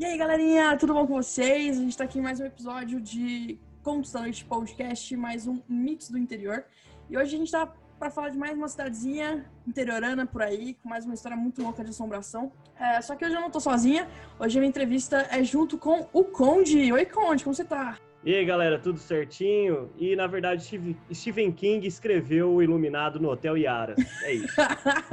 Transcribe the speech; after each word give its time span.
E 0.00 0.04
aí, 0.06 0.16
galerinha, 0.16 0.78
tudo 0.78 0.94
bom 0.94 1.06
com 1.06 1.12
vocês? 1.12 1.76
A 1.76 1.82
gente 1.82 1.94
tá 1.94 2.04
aqui 2.04 2.18
em 2.18 2.22
mais 2.22 2.40
um 2.40 2.46
episódio 2.46 2.98
de 3.02 3.58
Contos 3.82 4.10
da 4.10 4.20
Noite 4.20 4.46
Podcast, 4.46 5.14
mais 5.14 5.46
um 5.46 5.60
Mitos 5.68 6.08
do 6.08 6.16
Interior. 6.16 6.64
E 7.10 7.18
hoje 7.18 7.36
a 7.36 7.38
gente 7.38 7.52
tá 7.52 7.70
para 7.98 8.08
falar 8.08 8.30
de 8.30 8.38
mais 8.38 8.56
uma 8.56 8.66
cidadezinha 8.66 9.44
interiorana 9.68 10.24
por 10.24 10.40
aí, 10.40 10.72
com 10.82 10.88
mais 10.88 11.04
uma 11.04 11.12
história 11.12 11.36
muito 11.36 11.62
louca 11.62 11.84
de 11.84 11.90
assombração. 11.90 12.50
É, 12.78 12.98
só 13.02 13.14
que 13.14 13.26
hoje 13.26 13.34
eu 13.34 13.42
não 13.42 13.50
tô 13.50 13.60
sozinha, 13.60 14.08
hoje 14.38 14.56
a 14.56 14.60
minha 14.62 14.70
entrevista 14.70 15.28
é 15.30 15.44
junto 15.44 15.76
com 15.76 16.08
o 16.14 16.24
Conde. 16.24 16.90
Oi, 16.90 17.04
Conde, 17.04 17.44
como 17.44 17.54
você 17.54 17.66
tá? 17.66 17.98
E 18.24 18.34
aí, 18.34 18.44
galera, 18.46 18.78
tudo 18.78 18.98
certinho? 18.98 19.90
E, 19.98 20.16
na 20.16 20.26
verdade, 20.26 20.80
Stephen 21.12 21.52
King 21.52 21.86
escreveu 21.86 22.50
o 22.50 22.62
Iluminado 22.62 23.20
no 23.20 23.28
Hotel 23.28 23.58
Yara. 23.58 23.96
É 24.22 24.32
isso. 24.32 24.56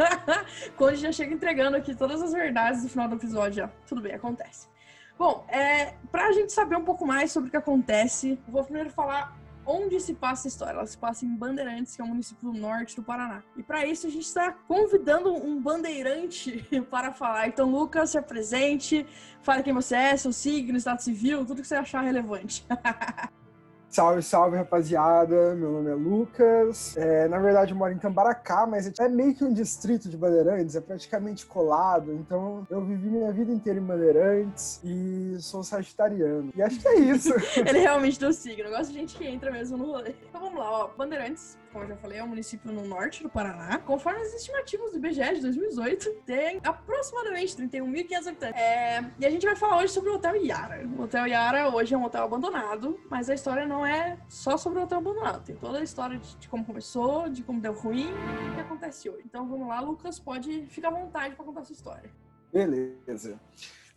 Conde 0.78 0.96
já 0.96 1.12
chega 1.12 1.34
entregando 1.34 1.76
aqui 1.76 1.94
todas 1.94 2.22
as 2.22 2.32
verdades 2.32 2.84
no 2.84 2.90
final 2.90 3.10
do 3.10 3.16
episódio. 3.16 3.56
Já. 3.56 3.68
Tudo 3.86 4.02
bem, 4.02 4.14
acontece. 4.14 4.77
Bom, 5.18 5.46
é, 5.48 5.96
pra 6.12 6.32
gente 6.32 6.54
saber 6.54 6.76
um 6.76 6.84
pouco 6.86 7.06
mais 7.06 7.32
sobre 7.32 7.48
o 7.48 7.52
que 7.52 7.58
acontece, 7.58 8.40
vou 8.48 8.64
primeiro 8.64 8.90
falar 8.92 9.36
onde 9.66 10.00
se 10.00 10.14
passa 10.14 10.48
a 10.48 10.50
história. 10.50 10.74
Ela 10.74 10.86
se 10.86 10.98
passa 10.98 11.26
em 11.26 11.36
Bandeirantes, 11.36 11.96
que 11.96 12.02
é 12.02 12.06
um 12.06 12.10
município 12.10 12.52
do 12.52 12.58
norte 12.58 12.96
do 12.96 13.04
Paraná. 13.04 13.44
E 13.56 13.62
para 13.62 13.86
isso 13.86 14.08
a 14.08 14.10
gente 14.10 14.26
está 14.26 14.52
convidando 14.52 15.34
um 15.34 15.62
bandeirante 15.62 16.66
para 16.90 17.12
falar. 17.12 17.48
Então, 17.48 17.70
Lucas, 17.70 18.12
se 18.12 18.18
apresente, 18.18 19.06
fale 19.42 19.64
quem 19.64 19.74
você 19.74 19.96
é, 19.96 20.18
seu 20.18 20.32
signo, 20.32 20.78
estado 20.78 21.02
civil, 21.02 21.46
tudo 21.46 21.62
que 21.62 21.68
você 21.68 21.76
achar 21.76 22.02
relevante. 22.02 22.66
Salve, 23.90 24.22
salve, 24.22 24.58
rapaziada. 24.58 25.56
Meu 25.56 25.72
nome 25.72 25.90
é 25.90 25.94
Lucas. 25.96 26.96
É, 26.98 27.28
na 27.28 27.40
verdade, 27.40 27.72
eu 27.72 27.78
moro 27.78 27.94
em 27.94 27.98
Tambaracá, 27.98 28.68
mas 28.68 28.92
é 29.00 29.08
meio 29.08 29.34
que 29.34 29.44
um 29.44 29.54
distrito 29.54 30.10
de 30.10 30.18
Bandeirantes, 30.18 30.76
é 30.76 30.82
praticamente 30.82 31.46
colado. 31.46 32.14
Então, 32.14 32.68
eu 32.70 32.82
vivi 32.82 33.08
minha 33.08 33.32
vida 33.32 33.52
inteira 33.52 33.80
em 33.80 33.84
Bandeirantes 33.84 34.82
e 34.84 35.38
sou 35.40 35.64
sagitariano. 35.64 36.52
E 36.56 36.62
acho 36.62 36.80
que 36.80 36.88
é 36.88 37.00
isso. 37.00 37.34
Ele 37.66 37.80
realmente 37.80 38.20
deu 38.20 38.34
signo. 38.34 38.66
Eu 38.66 38.72
gosto 38.72 38.92
de 38.92 39.00
gente 39.00 39.16
que 39.16 39.26
entra 39.26 39.52
mesmo 39.52 39.78
no 39.78 39.86
rolê. 39.86 40.14
Então, 40.30 40.42
vamos 40.42 40.60
lá, 40.60 40.70
ó. 40.70 40.90
Bandeirantes, 40.90 41.58
como 41.72 41.84
eu 41.84 41.90
já 41.90 41.98
falei, 41.98 42.20
é 42.20 42.24
um 42.24 42.28
município 42.28 42.72
no 42.72 42.86
norte 42.86 43.24
do 43.24 43.30
Paraná. 43.30 43.78
Conforme 43.80 44.22
as 44.22 44.34
estimativas 44.34 44.92
do 44.92 44.98
IBGE 44.98 45.36
de 45.36 45.42
2018, 45.42 46.10
tem 46.26 46.60
aproximadamente 46.64 47.56
31.500 47.56 48.28
habitantes. 48.28 48.62
É, 48.62 49.12
e 49.20 49.26
a 49.26 49.30
gente 49.30 49.46
vai 49.46 49.56
falar 49.56 49.78
hoje 49.78 49.94
sobre 49.94 50.10
o 50.10 50.16
Hotel 50.16 50.36
Yara. 50.38 50.88
O 50.88 51.02
Hotel 51.02 51.28
Yara 51.28 51.70
hoje 51.70 51.94
é 51.94 51.98
um 51.98 52.04
hotel 52.04 52.24
abandonado, 52.24 53.00
mas 53.10 53.30
a 53.30 53.34
história 53.34 53.66
não 53.66 53.86
é 53.86 54.18
só 54.28 54.58
sobre 54.58 54.80
o 54.80 54.84
hotel 54.84 55.00
abandonado. 55.00 55.44
Tem 55.44 55.56
toda 55.56 55.80
a 55.80 55.84
história 55.84 56.18
de, 56.18 56.48
como 56.48 56.66
começou, 56.66 57.30
de 57.30 57.44
como 57.44 57.62
deu 57.62 57.74
ruim 57.74 58.10
e 58.10 58.50
o 58.50 58.56
que 58.56 58.62
acontece 58.62 59.10
hoje. 59.10 59.24
Então 59.26 59.48
vamos 59.48 59.68
lá, 59.68 59.80
Lucas, 59.80 60.20
pode 60.20 60.66
ficar 60.68 60.90
à 60.90 60.92
vontade 60.92 61.36
para 61.36 61.46
contar 61.46 61.62
a 61.62 61.66
sua 61.66 61.74
história. 61.74 62.10
Beleza. 62.52 63.40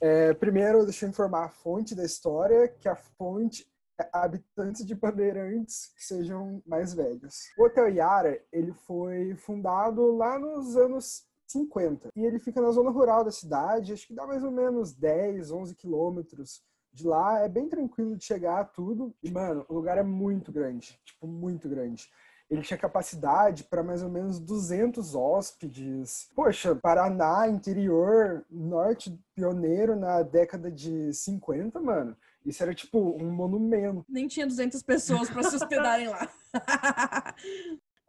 É, 0.01 0.33
primeiro, 0.35 0.85
deixa 0.85 1.05
eu 1.05 1.11
informar 1.11 1.45
a 1.45 1.49
fonte 1.49 1.95
da 1.95 2.05
história, 2.05 2.69
que 2.69 2.89
a 2.89 2.97
fonte 2.97 3.67
habitantes 4.13 4.85
de 4.85 4.95
Bandeirantes 4.95 5.93
que 5.97 6.05
sejam 6.05 6.63
mais 6.67 6.95
velhos. 6.95 7.51
O 7.59 7.65
Hotel 7.65 7.89
Yara, 7.89 8.43
ele 8.53 8.73
foi 8.73 9.35
fundado 9.37 10.17
lá 10.17 10.39
nos 10.39 10.77
anos 10.77 11.25
50 11.47 12.11
e 12.15 12.25
ele 12.25 12.39
fica 12.39 12.61
na 12.61 12.71
zona 12.71 12.91
rural 12.91 13.25
da 13.25 13.33
cidade, 13.33 13.93
acho 13.93 14.07
que 14.07 14.15
dá 14.15 14.27
mais 14.27 14.45
ou 14.45 14.51
menos 14.51 14.93
10, 14.93 15.51
11 15.51 15.75
quilômetros 15.75 16.63
de 16.93 17.07
lá 17.07 17.41
é 17.41 17.49
bem 17.49 17.69
tranquilo 17.69 18.17
de 18.17 18.25
chegar 18.25 18.65
tudo. 18.73 19.15
E, 19.23 19.31
mano, 19.31 19.65
o 19.69 19.75
lugar 19.75 19.99
é 19.99 20.03
muito 20.03 20.53
grande. 20.53 20.99
Tipo, 21.05 21.27
muito 21.27 21.69
grande. 21.69 22.09
Ele 22.49 22.63
tinha 22.63 22.79
capacidade 22.79 23.65
para 23.65 23.83
mais 23.83 24.03
ou 24.03 24.09
menos 24.09 24.41
200 24.41 25.15
hóspedes. 25.15 26.29
Poxa, 26.35 26.75
Paraná, 26.75 27.47
interior, 27.49 28.45
norte, 28.51 29.17
pioneiro 29.35 29.95
na 29.95 30.23
década 30.23 30.71
de 30.71 31.13
50, 31.13 31.79
mano. 31.81 32.17
Isso 32.45 32.63
era 32.63 32.75
tipo 32.75 33.17
um 33.21 33.31
monumento. 33.31 34.05
Nem 34.09 34.27
tinha 34.27 34.47
200 34.47 34.83
pessoas 34.83 35.29
para 35.29 35.43
se 35.43 35.57
hospedarem 35.57 36.09
lá. 36.09 36.29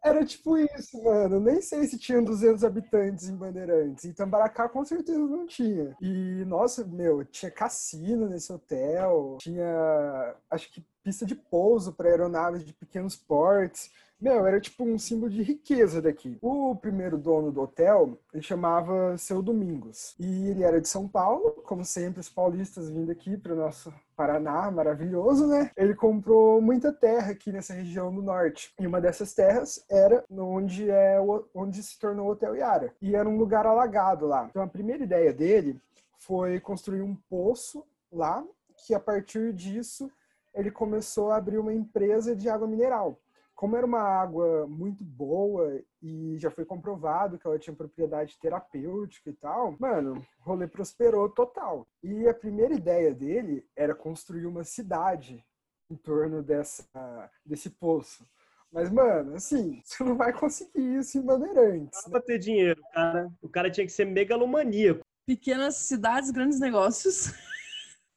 Era 0.03 0.25
tipo 0.25 0.57
isso, 0.57 1.01
mano. 1.03 1.39
Nem 1.39 1.61
sei 1.61 1.85
se 1.85 1.97
tinha 1.97 2.19
200 2.21 2.63
habitantes 2.63 3.29
em 3.29 3.35
Bandeirantes. 3.35 4.03
Em 4.03 4.11
Tambaracá, 4.11 4.67
com 4.67 4.83
certeza 4.83 5.19
não 5.19 5.45
tinha. 5.45 5.95
E, 6.01 6.43
nossa, 6.45 6.83
meu, 6.83 7.23
tinha 7.23 7.51
cassino 7.51 8.27
nesse 8.27 8.51
hotel, 8.51 9.37
tinha, 9.39 10.35
acho 10.49 10.71
que, 10.71 10.83
pista 11.03 11.23
de 11.23 11.35
pouso 11.35 11.93
para 11.93 12.09
aeronaves 12.09 12.65
de 12.65 12.73
pequenos 12.73 13.15
portes. 13.15 13.91
Meu, 14.21 14.45
era 14.45 14.61
tipo 14.61 14.83
um 14.83 14.99
símbolo 14.99 15.31
de 15.31 15.41
riqueza 15.41 15.99
daqui. 15.99 16.37
O 16.43 16.75
primeiro 16.75 17.17
dono 17.17 17.51
do 17.51 17.59
hotel, 17.59 18.19
ele 18.31 18.43
chamava 18.43 19.17
Seu 19.17 19.41
Domingos. 19.41 20.13
E 20.19 20.47
ele 20.47 20.63
era 20.63 20.79
de 20.79 20.87
São 20.87 21.07
Paulo, 21.07 21.63
como 21.65 21.83
sempre, 21.83 22.19
os 22.19 22.29
paulistas 22.29 22.87
vindo 22.87 23.11
aqui 23.11 23.35
para 23.35 23.53
o 23.53 23.55
nosso 23.55 23.91
Paraná, 24.15 24.69
maravilhoso, 24.69 25.47
né? 25.47 25.71
Ele 25.75 25.95
comprou 25.95 26.61
muita 26.61 26.93
terra 26.93 27.31
aqui 27.31 27.51
nessa 27.51 27.73
região 27.73 28.13
do 28.13 28.21
norte. 28.21 28.71
E 28.79 28.85
uma 28.85 29.01
dessas 29.01 29.33
terras 29.33 29.83
era 29.89 30.23
onde, 30.29 30.87
é, 30.87 31.17
onde 31.55 31.81
se 31.81 31.97
tornou 31.97 32.27
o 32.27 32.31
Hotel 32.33 32.55
Yara. 32.55 32.93
E 33.01 33.15
era 33.15 33.27
um 33.27 33.39
lugar 33.39 33.65
alagado 33.65 34.27
lá. 34.27 34.45
Então 34.47 34.61
a 34.61 34.67
primeira 34.67 35.03
ideia 35.03 35.33
dele 35.33 35.81
foi 36.19 36.59
construir 36.59 37.01
um 37.01 37.15
poço 37.27 37.83
lá, 38.11 38.43
que 38.85 38.93
a 38.93 38.99
partir 38.99 39.51
disso 39.51 40.11
ele 40.53 40.69
começou 40.69 41.31
a 41.31 41.37
abrir 41.37 41.57
uma 41.57 41.73
empresa 41.73 42.35
de 42.35 42.47
água 42.47 42.67
mineral 42.67 43.17
como 43.61 43.77
era 43.77 43.85
uma 43.85 44.01
água 44.01 44.65
muito 44.65 45.03
boa 45.03 45.79
e 46.01 46.35
já 46.39 46.49
foi 46.49 46.65
comprovado 46.65 47.37
que 47.37 47.45
ela 47.45 47.59
tinha 47.59 47.75
propriedade 47.75 48.39
terapêutica 48.39 49.29
e 49.29 49.33
tal, 49.33 49.75
mano, 49.79 50.25
o 50.39 50.43
rolê 50.43 50.67
prosperou 50.67 51.29
total. 51.29 51.85
E 52.01 52.27
a 52.27 52.33
primeira 52.33 52.73
ideia 52.73 53.13
dele 53.13 53.63
era 53.75 53.93
construir 53.93 54.47
uma 54.47 54.63
cidade 54.63 55.45
em 55.91 55.95
torno 55.95 56.41
dessa, 56.41 57.29
desse 57.45 57.69
poço. 57.69 58.27
Mas, 58.71 58.89
mano, 58.89 59.35
assim, 59.35 59.79
você 59.85 60.03
não 60.03 60.17
vai 60.17 60.33
conseguir 60.33 60.97
isso 60.97 61.19
em 61.19 61.21
Bandeirantes. 61.21 62.03
Né? 62.03 62.11
Pra 62.13 62.19
ter 62.19 62.39
dinheiro, 62.39 62.81
cara. 62.91 63.31
O 63.43 63.47
cara 63.47 63.69
tinha 63.69 63.85
que 63.85 63.93
ser 63.93 64.05
megalomaníaco. 64.05 65.05
Pequenas 65.23 65.75
cidades, 65.75 66.31
grandes 66.31 66.59
negócios. 66.59 67.31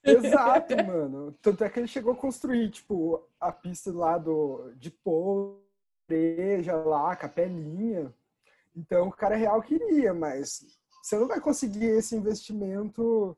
Exato, 0.04 0.76
mano. 0.84 1.34
Tanto 1.40 1.64
é 1.64 1.70
que 1.70 1.80
ele 1.80 1.86
chegou 1.86 2.12
a 2.12 2.16
construir, 2.16 2.70
tipo, 2.70 3.26
a 3.40 3.50
pista 3.50 3.92
lá 3.92 4.18
do, 4.18 4.72
de 4.76 4.90
pô, 4.90 5.58
igreja 6.08 6.74
lá, 6.76 7.14
capelinha. 7.16 8.12
Então 8.76 9.08
o 9.08 9.12
cara 9.12 9.36
real 9.36 9.62
queria, 9.62 10.12
mas 10.12 10.64
você 11.02 11.16
não 11.16 11.28
vai 11.28 11.40
conseguir 11.40 11.86
esse 11.86 12.16
investimento 12.16 13.36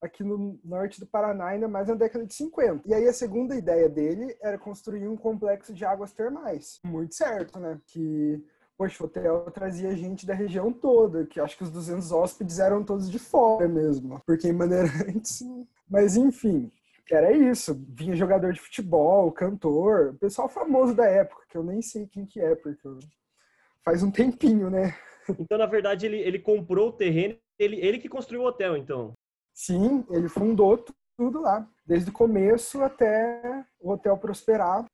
aqui 0.00 0.24
no 0.24 0.58
norte 0.64 0.98
do 0.98 1.06
Paraná, 1.06 1.46
ainda 1.48 1.68
mais 1.68 1.86
na 1.86 1.94
década 1.94 2.26
de 2.26 2.34
50. 2.34 2.88
E 2.88 2.92
aí 2.92 3.06
a 3.06 3.12
segunda 3.12 3.54
ideia 3.54 3.88
dele 3.88 4.36
era 4.42 4.58
construir 4.58 5.06
um 5.06 5.16
complexo 5.16 5.72
de 5.72 5.84
águas 5.84 6.12
termais. 6.12 6.80
Muito 6.84 7.14
certo, 7.14 7.60
né? 7.60 7.80
Que 7.86 8.44
o 8.78 9.04
hotel 9.04 9.50
trazia 9.52 9.96
gente 9.96 10.26
da 10.26 10.34
região 10.34 10.72
toda, 10.72 11.24
que 11.26 11.38
acho 11.38 11.56
que 11.56 11.62
os 11.62 11.70
200 11.70 12.10
hóspedes 12.10 12.58
eram 12.58 12.82
todos 12.82 13.10
de 13.10 13.18
fora 13.18 13.68
mesmo, 13.68 14.20
porque 14.26 14.48
em 14.48 14.52
Maneirantes 14.52 15.42
mas 15.88 16.16
enfim, 16.16 16.70
era 17.10 17.32
isso. 17.32 17.74
Vinha 17.88 18.16
jogador 18.16 18.52
de 18.52 18.60
futebol, 18.60 19.30
cantor, 19.30 20.16
pessoal 20.18 20.48
famoso 20.48 20.94
da 20.94 21.06
época, 21.06 21.44
que 21.48 21.56
eu 21.56 21.62
nem 21.62 21.82
sei 21.82 22.06
quem 22.06 22.24
que 22.24 22.40
é, 22.40 22.54
porque 22.54 22.88
faz 23.84 24.02
um 24.02 24.10
tempinho, 24.10 24.70
né? 24.70 24.94
Então, 25.38 25.58
na 25.58 25.66
verdade, 25.66 26.06
ele, 26.06 26.18
ele 26.18 26.38
comprou 26.38 26.88
o 26.88 26.92
terreno, 26.92 27.36
ele, 27.58 27.76
ele 27.76 27.98
que 27.98 28.08
construiu 28.08 28.42
o 28.42 28.46
hotel, 28.46 28.76
então. 28.76 29.12
Sim, 29.54 30.04
ele 30.10 30.28
fundou 30.28 30.84
tudo 31.16 31.40
lá, 31.40 31.68
desde 31.86 32.10
o 32.10 32.12
começo 32.12 32.82
até 32.82 33.64
o 33.78 33.90
hotel 33.90 34.16
prosperar. 34.16 34.84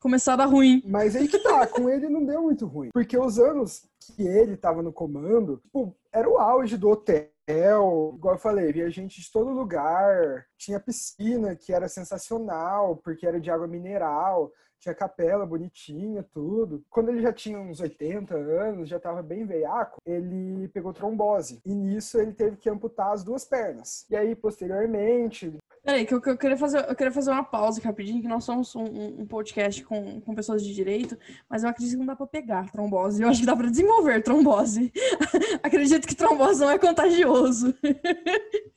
Começar 0.00 0.32
a 0.32 0.36
dar 0.36 0.46
ruim. 0.46 0.82
Mas 0.84 1.14
aí 1.14 1.28
que 1.28 1.38
tá, 1.38 1.66
com 1.66 1.88
ele 1.88 2.08
não 2.08 2.24
deu 2.24 2.42
muito 2.42 2.66
ruim. 2.66 2.88
Porque 2.92 3.18
os 3.18 3.38
anos 3.38 3.84
que 4.00 4.22
ele 4.22 4.56
tava 4.56 4.82
no 4.82 4.92
comando, 4.92 5.58
tipo, 5.58 5.94
era 6.12 6.28
o 6.28 6.38
auge 6.38 6.76
do 6.76 6.88
hotel 6.88 7.28
hotel, 7.50 8.14
igual 8.16 8.34
eu 8.34 8.38
falei, 8.38 8.72
via 8.72 8.90
gente 8.90 9.20
de 9.20 9.30
todo 9.30 9.50
lugar. 9.50 10.46
Tinha 10.56 10.80
piscina 10.80 11.56
que 11.56 11.72
era 11.72 11.88
sensacional, 11.88 12.96
porque 12.96 13.26
era 13.26 13.40
de 13.40 13.50
água 13.50 13.66
mineral, 13.66 14.52
tinha 14.80 14.94
capela 14.94 15.46
bonitinha, 15.46 16.24
tudo. 16.32 16.82
Quando 16.88 17.10
ele 17.10 17.20
já 17.20 17.32
tinha 17.32 17.58
uns 17.58 17.80
80 17.80 18.34
anos, 18.34 18.88
já 18.88 18.96
estava 18.96 19.22
bem 19.22 19.44
veiaco, 19.44 20.00
ele 20.04 20.68
pegou 20.68 20.92
trombose. 20.92 21.60
E 21.64 21.74
nisso 21.74 22.18
ele 22.18 22.32
teve 22.32 22.56
que 22.56 22.70
amputar 22.70 23.12
as 23.12 23.22
duas 23.22 23.44
pernas. 23.44 24.06
E 24.10 24.16
aí, 24.16 24.34
posteriormente, 24.34 25.58
Peraí, 25.82 26.04
que 26.04 26.12
eu, 26.12 26.20
que 26.20 26.28
eu, 26.28 26.36
queria 26.36 26.58
fazer, 26.58 26.86
eu 26.86 26.94
queria 26.94 27.12
fazer 27.12 27.30
uma 27.30 27.42
pausa 27.42 27.80
rapidinho, 27.80 28.20
que 28.20 28.28
nós 28.28 28.44
somos 28.44 28.74
um, 28.76 29.20
um, 29.20 29.26
podcast 29.26 29.82
com, 29.84 30.20
com 30.20 30.34
pessoas 30.34 30.62
de 30.62 30.74
direito, 30.74 31.16
mas 31.48 31.62
eu 31.62 31.70
acredito 31.70 31.92
que 31.92 31.98
não 31.98 32.06
dá 32.06 32.14
pra 32.14 32.26
pegar 32.26 32.70
trombose. 32.70 33.22
Eu 33.22 33.28
acho 33.28 33.40
que 33.40 33.46
dá 33.46 33.56
pra 33.56 33.70
desenvolver 33.70 34.22
trombose. 34.22 34.92
acredito 35.62 36.06
que 36.06 36.14
trombose 36.14 36.60
não 36.60 36.70
é 36.70 36.78
contagioso. 36.78 37.74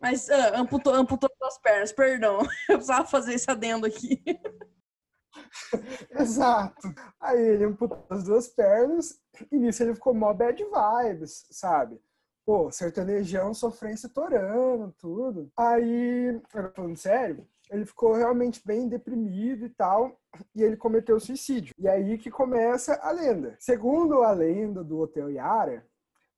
mas 0.00 0.28
uh, 0.28 0.56
amputou, 0.56 0.94
amputou 0.94 1.30
as 1.42 1.58
pernas, 1.58 1.92
perdão. 1.92 2.38
Eu 2.68 2.76
precisava 2.76 3.06
fazer 3.06 3.34
esse 3.34 3.50
adendo 3.50 3.86
aqui. 3.86 4.22
Exato. 6.18 6.94
Aí 7.20 7.40
ele 7.40 7.64
amputou 7.64 8.04
as 8.10 8.24
duas 8.24 8.48
pernas 8.48 9.18
e 9.50 9.56
nisso 9.56 9.82
ele 9.82 9.94
ficou 9.94 10.14
mó 10.14 10.32
bad 10.32 10.62
vibes, 10.62 11.46
sabe? 11.50 12.00
pô, 12.44 12.70
sertanejão, 12.70 13.54
sofrência 13.54 14.08
torando, 14.08 14.94
tudo. 14.98 15.50
Aí, 15.56 16.40
falando 16.48 16.96
sério, 16.96 17.46
ele 17.70 17.86
ficou 17.86 18.12
realmente 18.12 18.60
bem 18.64 18.88
deprimido 18.88 19.64
e 19.64 19.70
tal, 19.70 20.20
e 20.54 20.62
ele 20.62 20.76
cometeu 20.76 21.18
suicídio. 21.18 21.74
E 21.78 21.88
aí 21.88 22.18
que 22.18 22.30
começa 22.30 22.94
a 23.02 23.10
lenda. 23.10 23.56
Segundo 23.58 24.22
a 24.22 24.32
lenda 24.32 24.84
do 24.84 24.98
Hotel 24.98 25.30
Yara, 25.30 25.86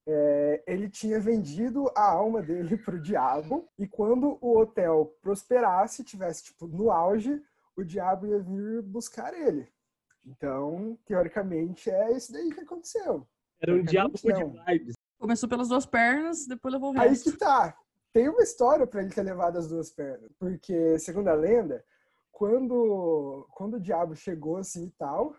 é, 0.07 0.63
ele 0.65 0.89
tinha 0.89 1.19
vendido 1.19 1.91
a 1.93 2.09
alma 2.09 2.41
dele 2.41 2.77
pro 2.79 3.01
diabo, 3.01 3.67
e 3.77 3.85
quando 3.85 4.37
o 4.41 4.57
hotel 4.57 5.13
prosperasse, 5.21 6.03
tivesse 6.03 6.45
tipo 6.45 6.67
no 6.67 6.89
auge, 6.89 7.41
o 7.77 7.85
diabo 7.85 8.25
ia 8.25 8.39
vir 8.39 8.81
buscar 8.81 9.33
ele. 9.33 9.71
Então, 10.25 10.97
teoricamente, 11.05 11.89
é 11.89 12.11
isso 12.11 12.33
daí 12.33 12.51
que 12.51 12.61
aconteceu. 12.61 13.25
Era 13.61 13.73
um 13.73 13.83
diabo 13.83 14.13
de 14.17 14.43
vibes. 14.65 14.95
Começou 15.17 15.47
pelas 15.47 15.69
duas 15.69 15.85
pernas, 15.85 16.45
depois 16.45 16.73
levou 16.73 16.93
o 16.93 16.99
Aí 16.99 17.09
resto. 17.09 17.31
que 17.31 17.37
tá. 17.37 17.77
Tem 18.11 18.27
uma 18.27 18.41
história 18.41 18.85
para 18.85 19.01
ele 19.01 19.13
ter 19.13 19.23
levado 19.23 19.57
as 19.57 19.67
duas 19.67 19.89
pernas. 19.89 20.31
Porque, 20.37 20.99
segundo 20.99 21.27
a 21.29 21.33
lenda, 21.33 21.83
quando, 22.31 23.47
quando 23.51 23.75
o 23.75 23.79
diabo 23.79 24.15
chegou 24.15 24.57
assim 24.57 24.85
e 24.85 24.91
tal, 24.91 25.35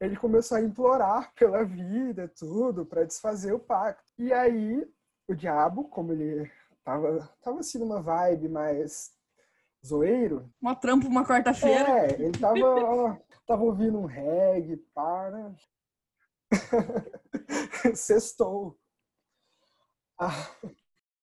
ele 0.00 0.16
começou 0.16 0.58
a 0.58 0.62
implorar 0.62 1.32
pela 1.34 1.64
vida, 1.64 2.28
tudo, 2.28 2.84
para 2.84 3.04
desfazer 3.04 3.52
o 3.52 3.58
pacto. 3.58 4.10
E 4.18 4.32
aí, 4.32 4.86
o 5.28 5.34
diabo, 5.34 5.84
como 5.84 6.12
ele 6.12 6.50
tava, 6.84 7.30
tava 7.42 7.60
assim 7.60 7.78
numa 7.78 8.02
vibe 8.02 8.48
mais 8.48 9.15
zoeiro, 9.86 10.52
Uma 10.60 10.74
trampa 10.74 11.06
uma 11.06 11.24
quarta-feira. 11.26 12.06
é, 12.06 12.20
ele 12.20 12.38
tava, 12.38 12.58
ó, 12.60 13.16
tava 13.46 13.62
ouvindo 13.62 13.98
um 13.98 14.06
reggae, 14.06 14.76
para. 14.94 15.54
Sextou. 17.94 18.78
Ah, 20.18 20.50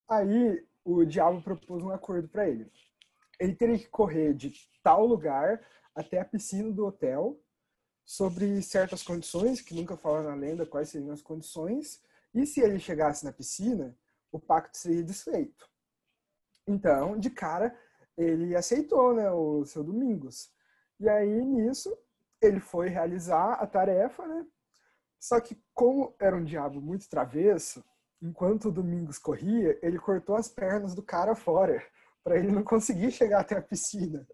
Aí 0.10 0.65
o 0.83 1.04
diabo 1.06 1.42
propôs 1.42 1.83
um 1.83 1.89
acordo 1.92 2.27
para 2.27 2.48
ele. 2.48 2.71
Ele 3.39 3.56
teria 3.56 3.80
que 3.80 3.89
correr 3.89 4.33
de 4.33 4.54
tal 4.83 5.06
lugar 5.06 5.65
até 5.95 6.19
a 6.19 6.25
piscina 6.25 6.71
do 6.71 6.86
hotel, 6.86 7.39
sobre 8.06 8.62
certas 8.62 9.01
condições, 9.01 9.62
que 9.62 9.74
nunca 9.74 9.95
fala 9.95 10.24
na 10.24 10.36
lenda 10.36 10.65
quais 10.65 10.89
seriam 10.89 11.13
as 11.13 11.21
condições, 11.21 12.01
e 12.33 12.45
se 12.45 12.60
ele 12.60 12.80
chegasse 12.80 13.24
na 13.24 13.31
piscina, 13.31 13.98
o 14.31 14.39
pacto 14.39 14.77
seria 14.77 15.04
desfeito. 15.04 15.68
Então, 16.68 17.18
de 17.18 17.30
cara, 17.30 17.77
ele 18.18 18.56
aceitou, 18.56 19.13
né, 19.13 19.30
o 19.31 19.65
seu 19.65 19.83
Domingos. 19.83 20.51
E 21.00 21.10
aí, 21.10 21.44
nisso, 21.44 21.95
ele 22.42 22.60
foi 22.60 22.89
realizar 22.89 23.54
a 23.54 23.68
tarefa, 23.68 24.25
né? 24.27 24.45
Só 25.19 25.39
que, 25.39 25.57
como 25.74 26.13
era 26.19 26.36
um 26.36 26.44
diabo 26.44 26.81
muito 26.81 27.10
travesso, 27.10 27.83
enquanto 28.21 28.65
o 28.65 28.71
Domingos 28.71 29.18
corria, 29.18 29.77
ele 29.81 29.98
cortou 29.98 30.36
as 30.36 30.48
pernas 30.48 30.94
do 30.94 31.01
cara 31.01 31.36
fora, 31.36 31.83
para 32.24 32.38
ele 32.38 32.51
não 32.51 32.63
conseguir 32.63 33.12
chegar 33.12 33.42
até 33.42 33.57
a 33.57 33.62
piscina. 33.62 34.27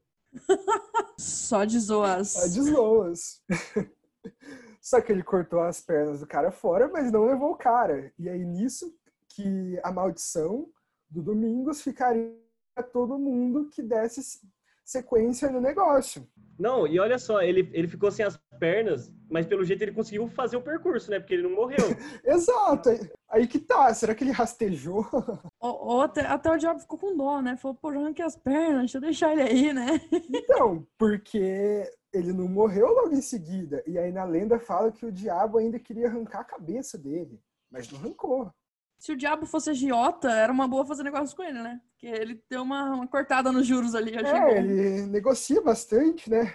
Só 1.18 1.66
de 1.66 1.80
zoas. 1.80 2.30
Só 2.30 2.48
de 2.48 2.62
zoas. 2.62 3.44
Só 4.82 5.02
que 5.02 5.12
ele 5.12 5.24
cortou 5.24 5.62
as 5.62 5.82
pernas 5.82 6.20
do 6.20 6.28
cara 6.28 6.52
fora, 6.52 6.88
mas 6.88 7.12
não 7.12 7.26
levou 7.26 7.52
o 7.52 7.58
cara. 7.58 8.14
E 8.18 8.30
aí, 8.30 8.44
nisso, 8.46 8.94
que 9.28 9.80
a 9.84 9.92
maldição 9.92 10.70
do 11.10 11.22
Domingos 11.22 11.82
ficaria 11.82 12.36
a 12.80 12.84
todo 12.84 13.20
mundo 13.20 13.70
que 13.70 13.82
desse 13.82 14.42
sequência 14.84 15.50
no 15.52 15.62
negócio. 15.62 16.28
Não, 16.58 16.86
e 16.86 17.00
olha 17.00 17.18
só, 17.18 17.42
ele, 17.42 17.70
ele 17.72 17.88
ficou 17.88 18.12
sem 18.12 18.26
as 18.26 18.38
pernas, 18.60 19.10
mas 19.30 19.46
pelo 19.46 19.64
jeito 19.64 19.82
ele 19.82 19.94
conseguiu 19.94 20.28
fazer 20.28 20.58
o 20.58 20.62
percurso, 20.62 21.10
né? 21.10 21.18
Porque 21.18 21.34
ele 21.34 21.44
não 21.44 21.56
morreu. 21.56 21.78
Exato. 22.26 22.90
Aí, 23.30 23.48
que 23.48 23.60
tá. 23.60 23.94
Será 23.94 24.14
que 24.14 24.26
ele 24.26 24.32
rastejou? 24.32 25.06
Ou, 25.62 25.88
ou 25.88 26.02
até, 26.02 26.22
até 26.22 26.52
o 26.52 26.58
diabo 26.58 26.80
ficou 26.80 26.98
com 26.98 27.16
dó, 27.16 27.42
né? 27.42 27.56
Falou, 27.56 27.76
pô, 27.76 27.90
arranquei 27.90 28.26
as 28.26 28.36
pernas, 28.36 28.82
deixa 28.82 28.98
eu 28.98 29.02
deixar 29.02 29.32
ele 29.32 29.42
aí, 29.42 29.74
né? 29.74 30.02
Então, 30.34 30.86
porque 30.98 31.90
ele 32.14 32.34
não 32.34 32.48
morreu 32.48 32.88
logo 32.88 33.14
em 33.14 33.22
seguida. 33.22 33.84
E 33.86 33.98
aí 33.98 34.12
na 34.12 34.24
lenda 34.24 34.60
fala 34.60 34.92
que 34.92 35.06
o 35.06 35.12
diabo 35.12 35.58
ainda 35.58 35.80
queria 35.80 36.08
arrancar 36.08 36.42
a 36.42 36.46
cabeça 36.46 36.98
dele, 36.98 37.40
mas 37.72 37.90
não 37.92 38.00
arrancou. 38.00 38.52
Se 39.00 39.14
o 39.14 39.18
diabo 39.18 39.46
fosse 39.46 39.70
agiota, 39.70 40.30
era 40.30 40.52
uma 40.52 40.68
boa 40.68 40.86
fazer 40.86 41.04
negócio 41.04 41.36
com 41.36 41.42
ele, 41.42 41.62
né? 41.64 41.82
Porque 41.92 42.06
ele 42.06 42.44
deu 42.50 42.62
uma, 42.62 42.96
uma 42.96 43.08
cortada 43.08 43.50
nos 43.52 43.66
juros 43.66 43.96
ali, 43.96 44.16
achei 44.16 44.38
É, 44.38 44.42
bom. 44.42 44.50
ele 44.50 45.06
negocia 45.08 45.62
bastante, 45.62 46.30
né? 46.30 46.54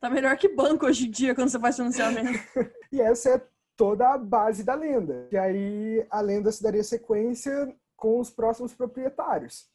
Tá 0.00 0.08
melhor 0.08 0.36
que 0.36 0.48
banco 0.48 0.86
hoje 0.86 1.08
em 1.08 1.10
dia 1.10 1.34
quando 1.34 1.48
você 1.48 1.58
faz 1.58 1.76
financiamento. 1.76 2.28
E 2.92 3.00
essa 3.02 3.30
é 3.30 3.46
toda 3.76 4.14
a 4.14 4.18
base 4.18 4.64
da 4.64 4.74
lenda. 4.74 5.28
E 5.30 5.36
aí 5.36 6.06
a 6.10 6.20
lenda 6.20 6.50
se 6.50 6.62
daria 6.62 6.82
sequência 6.82 7.74
com 7.96 8.18
os 8.18 8.30
próximos 8.30 8.72
proprietários. 8.74 9.68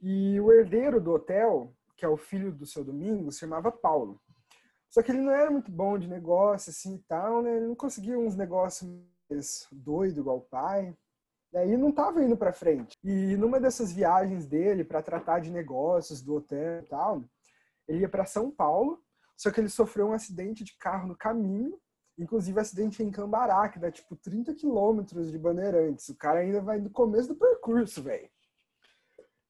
E 0.00 0.40
o 0.40 0.50
herdeiro 0.52 1.00
do 1.00 1.12
hotel, 1.12 1.74
que 1.96 2.04
é 2.04 2.08
o 2.08 2.16
filho 2.16 2.52
do 2.52 2.64
seu 2.64 2.82
Domingos, 2.84 3.34
se 3.34 3.40
chamava 3.40 3.70
Paulo. 3.70 4.20
Só 4.88 5.02
que 5.02 5.10
ele 5.10 5.20
não 5.20 5.32
era 5.32 5.50
muito 5.50 5.70
bom 5.70 5.98
de 5.98 6.08
negócio, 6.08 6.70
assim 6.70 6.94
e 6.94 7.02
tal, 7.08 7.42
né? 7.42 7.56
Ele 7.56 7.66
não 7.66 7.74
conseguia 7.74 8.18
uns 8.18 8.36
negócios 8.36 8.88
doido 9.72 10.20
igual 10.20 10.38
o 10.38 10.48
pai. 10.48 10.94
Daí 11.54 11.76
não 11.76 11.90
estava 11.90 12.20
indo 12.20 12.36
para 12.36 12.52
frente. 12.52 12.98
E 13.04 13.36
numa 13.36 13.60
dessas 13.60 13.92
viagens 13.92 14.44
dele 14.44 14.82
para 14.82 15.00
tratar 15.00 15.38
de 15.38 15.52
negócios 15.52 16.20
do 16.20 16.34
hotel 16.34 16.80
e 16.80 16.86
tal, 16.86 17.24
ele 17.86 18.00
ia 18.00 18.08
para 18.08 18.26
São 18.26 18.50
Paulo, 18.50 19.00
só 19.36 19.52
que 19.52 19.60
ele 19.60 19.68
sofreu 19.68 20.08
um 20.08 20.12
acidente 20.12 20.64
de 20.64 20.76
carro 20.76 21.06
no 21.06 21.16
caminho, 21.16 21.78
inclusive 22.18 22.58
acidente 22.58 23.04
em 23.04 23.10
Cambará, 23.12 23.68
que 23.68 23.78
dá 23.78 23.88
tipo 23.88 24.16
30 24.16 24.52
quilômetros 24.52 25.30
de 25.30 25.38
Bandeirantes. 25.38 26.08
O 26.08 26.16
cara 26.16 26.40
ainda 26.40 26.60
vai 26.60 26.80
no 26.80 26.90
começo 26.90 27.28
do 27.28 27.36
percurso, 27.36 28.02
velho. 28.02 28.28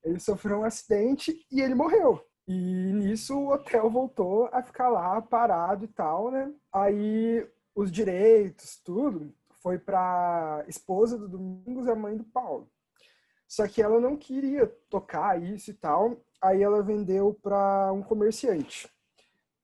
Ele 0.05 0.21
sofreu 0.21 0.59
um 0.59 0.65
acidente 0.65 1.35
e 1.51 1.63
ele 1.63 1.75
morreu. 1.75 2.23
E 2.47 2.93
nisso 2.93 3.35
o 3.35 3.51
hotel 3.51 3.89
voltou 3.89 4.51
a 4.53 4.63
ficar 4.63 4.91
lá 4.91 5.23
parado 5.23 5.87
e 5.87 5.89
tal, 5.89 6.31
né? 6.31 6.53
Aí 6.71 7.51
os 7.75 7.91
direitos, 7.91 8.79
tudo, 8.85 9.35
foi 9.65 9.79
para 9.79 10.63
esposa 10.69 11.17
do 11.17 11.27
Domingos 11.27 11.87
e 11.87 11.91
a 11.91 11.95
mãe 11.97 12.15
do 12.15 12.25
Paulo. 12.25 12.71
Só 13.49 13.67
que 13.67 13.81
ela 13.81 13.99
não 13.99 14.15
queria 14.15 14.67
tocar 14.91 15.43
isso 15.43 15.71
e 15.71 15.75
tal, 15.75 16.21
aí 16.43 16.63
ela 16.63 16.83
vendeu 16.83 17.33
para 17.43 17.91
um 17.91 18.03
comerciante. 18.03 18.87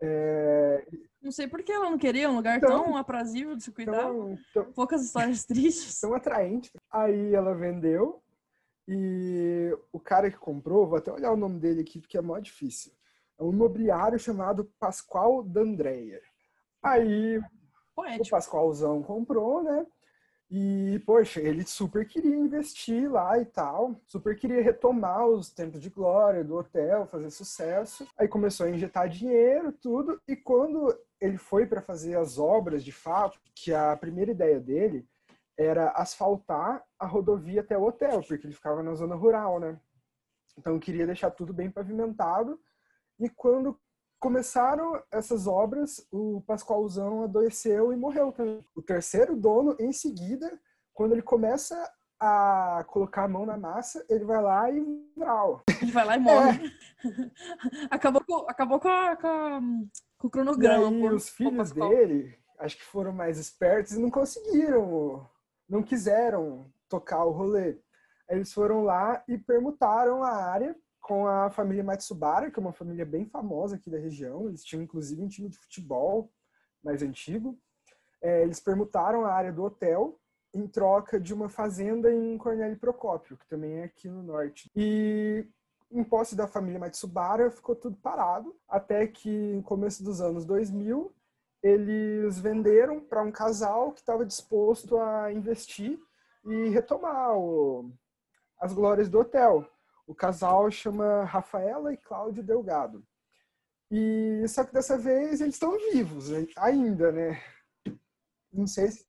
É, 0.01 0.87
Não 1.21 1.31
sei 1.31 1.47
por 1.47 1.63
que 1.63 1.71
ela 1.71 1.91
não 1.91 1.99
queria 1.99 2.31
um 2.31 2.37
lugar 2.37 2.57
Então- 2.57 2.85
tão 2.85 2.97
aprazível 2.97 3.55
de 3.55 3.63
se 3.63 3.71
cuidar. 3.71 4.05
tão, 4.05 4.39
tão, 4.55 4.73
Poucas 4.73 5.05
histórias 5.05 5.45
tristes. 5.45 6.01
tão 6.01 6.15
atraente. 6.15 6.71
Aí 6.91 7.35
ela 7.35 7.55
vendeu 7.55 8.23
e 8.89 9.77
o 9.93 10.01
cara 10.01 10.31
que 10.31 10.39
comprou, 10.39 10.87
vou 10.89 10.97
até 10.97 11.13
olhar 11.13 11.31
o 11.31 11.37
nome 11.37 11.61
dele 11.61 11.83
aqui 11.83 12.01
porque 12.01 12.17
é 12.17 12.23
mó 12.23 12.39
difícil. 12.39 12.91
É 13.39 13.43
um 13.45 13.53
imobiliário 13.53 14.19
chamado 14.19 14.65
Pascoal 14.79 15.43
D'Andrea. 15.43 16.23
Aí 16.83 17.39
o 18.01 18.05
Poético. 18.05 18.31
Pascoalzão 18.31 19.03
comprou, 19.03 19.63
né? 19.63 19.87
E, 20.53 21.01
poxa, 21.07 21.41
ele 21.41 21.65
super 21.65 22.05
queria 22.09 22.35
investir 22.35 23.09
lá 23.09 23.39
e 23.39 23.45
tal, 23.45 23.95
super 24.05 24.37
queria 24.37 24.61
retomar 24.61 25.25
os 25.29 25.49
tempos 25.49 25.81
de 25.81 25.89
glória 25.89 26.43
do 26.43 26.57
hotel, 26.57 27.07
fazer 27.07 27.31
sucesso. 27.31 28.05
Aí 28.19 28.27
começou 28.27 28.67
a 28.67 28.71
injetar 28.71 29.09
dinheiro, 29.09 29.71
tudo, 29.71 30.21
e 30.27 30.35
quando 30.35 30.93
ele 31.21 31.39
foi 31.39 31.67
para 31.67 31.81
fazer 31.81 32.17
as 32.17 32.37
obras 32.37 32.83
de 32.83 32.91
fato, 32.91 33.39
que 33.55 33.73
a 33.73 33.97
primeira 33.97 34.33
ideia 34.33 34.59
dele 34.59 35.07
era 35.57 35.91
asfaltar 35.91 36.83
a 36.99 37.07
rodovia 37.07 37.61
até 37.61 37.79
o 37.79 37.85
hotel, 37.85 38.21
porque 38.23 38.45
ele 38.45 38.55
ficava 38.55 38.83
na 38.83 38.95
zona 38.95 39.15
rural, 39.15 39.61
né? 39.61 39.79
Então 40.59 40.81
queria 40.81 41.07
deixar 41.07 41.31
tudo 41.31 41.53
bem 41.53 41.71
pavimentado. 41.71 42.59
E 43.21 43.29
quando 43.29 43.79
começaram 44.21 45.03
essas 45.11 45.47
obras, 45.47 46.07
o 46.13 46.43
Pascoalzão 46.47 47.25
adoeceu 47.25 47.93
e 47.93 47.97
morreu 47.97 48.31
também. 48.31 48.63
O 48.77 48.83
terceiro 48.83 49.35
dono, 49.35 49.75
em 49.81 49.93
seguida, 49.93 50.61
quando 50.93 51.13
ele 51.13 51.23
começa 51.23 51.91
a 52.23 52.85
colocar 52.87 53.25
a 53.25 53.29
mão 53.29 53.47
na 53.47 53.57
massa, 53.57 54.05
ele 54.11 54.25
vai 54.27 54.43
lá 54.43 54.71
e 54.71 54.85
vrau. 55.17 55.63
Ele 55.81 55.91
vai 55.91 56.05
lá 56.05 56.17
e 56.17 56.21
morre. 56.21 56.73
acabou 57.91 58.23
com, 58.25 58.35
acabou 58.49 58.79
com, 58.79 58.89
a- 58.89 59.17
com 59.17 59.27
a- 59.27 59.61
com 60.19 60.27
o 60.27 60.29
E 60.29 60.31
cronograma. 60.31 60.87
aí 60.89 61.01
pô. 61.01 61.15
os 61.15 61.29
filhos 61.31 61.73
dele, 61.73 62.39
acho 62.59 62.77
que 62.77 62.85
foram 62.85 63.13
mais 63.13 63.39
espertos 63.39 63.93
e 63.93 63.99
não 63.99 64.11
conseguiram, 64.11 65.27
não 65.67 65.83
quiseram 65.83 66.71
tocar 66.91 67.25
o 67.25 67.31
rolê. 67.31 67.79
Eles 68.29 68.53
foram 68.53 68.85
lá 68.85 69.25
e 69.27 69.39
permutaram 69.39 70.23
a 70.23 70.31
área 70.45 70.77
com 71.11 71.27
a 71.27 71.51
família 71.51 71.83
Matsubara, 71.83 72.53
que 72.53 72.61
é 72.61 72.63
uma 72.63 72.73
família 72.73 73.05
bem 73.05 73.27
famosa 73.27 73.75
aqui 73.75 73.91
da 73.91 73.99
região. 73.99 74.47
Eles 74.47 74.63
tinham 74.63 74.81
inclusive 74.81 75.21
um 75.21 75.27
time 75.27 75.49
de 75.49 75.59
futebol 75.59 76.31
mais 76.85 77.03
antigo. 77.03 77.59
É, 78.23 78.45
eles 78.45 78.61
permutaram 78.61 79.25
a 79.25 79.33
área 79.33 79.53
do 79.53 79.65
hotel 79.65 80.21
em 80.55 80.69
troca 80.69 81.19
de 81.19 81.35
uma 81.35 81.49
fazenda 81.49 82.15
em 82.15 82.39
Cornélio 82.39 82.79
Procópio, 82.79 83.37
que 83.37 83.49
também 83.49 83.81
é 83.81 83.85
aqui 83.87 84.09
no 84.09 84.23
norte. 84.23 84.71
E 84.77 85.45
em 85.91 86.05
posse 86.05 86.37
da 86.37 86.47
família 86.47 86.79
Matsubara 86.79 87.51
ficou 87.51 87.75
tudo 87.75 87.97
parado, 87.97 88.55
até 88.69 89.05
que 89.09 89.55
no 89.55 89.65
começo 89.65 90.05
dos 90.05 90.21
anos 90.21 90.45
2000 90.45 91.13
eles 91.61 92.39
venderam 92.39 93.01
para 93.01 93.21
um 93.21 93.33
casal 93.33 93.91
que 93.91 93.99
estava 93.99 94.25
disposto 94.25 94.97
a 94.97 95.33
investir 95.33 95.99
e 96.45 96.69
retomar 96.69 97.37
o, 97.37 97.91
as 98.61 98.73
glórias 98.73 99.09
do 99.09 99.19
hotel. 99.19 99.69
O 100.11 100.15
casal 100.15 100.69
chama 100.73 101.23
Rafaela 101.23 101.93
e 101.93 101.97
Cláudio 101.97 102.43
Delgado. 102.43 103.01
E 103.89 104.45
só 104.49 104.65
que 104.65 104.73
dessa 104.73 104.99
vez 104.99 105.41
eles 105.41 105.55
estão 105.55 105.79
vivos 105.93 106.33
ainda, 106.57 107.13
né? 107.13 107.41
Não 108.53 108.67
sei 108.67 108.89
se. 108.89 109.05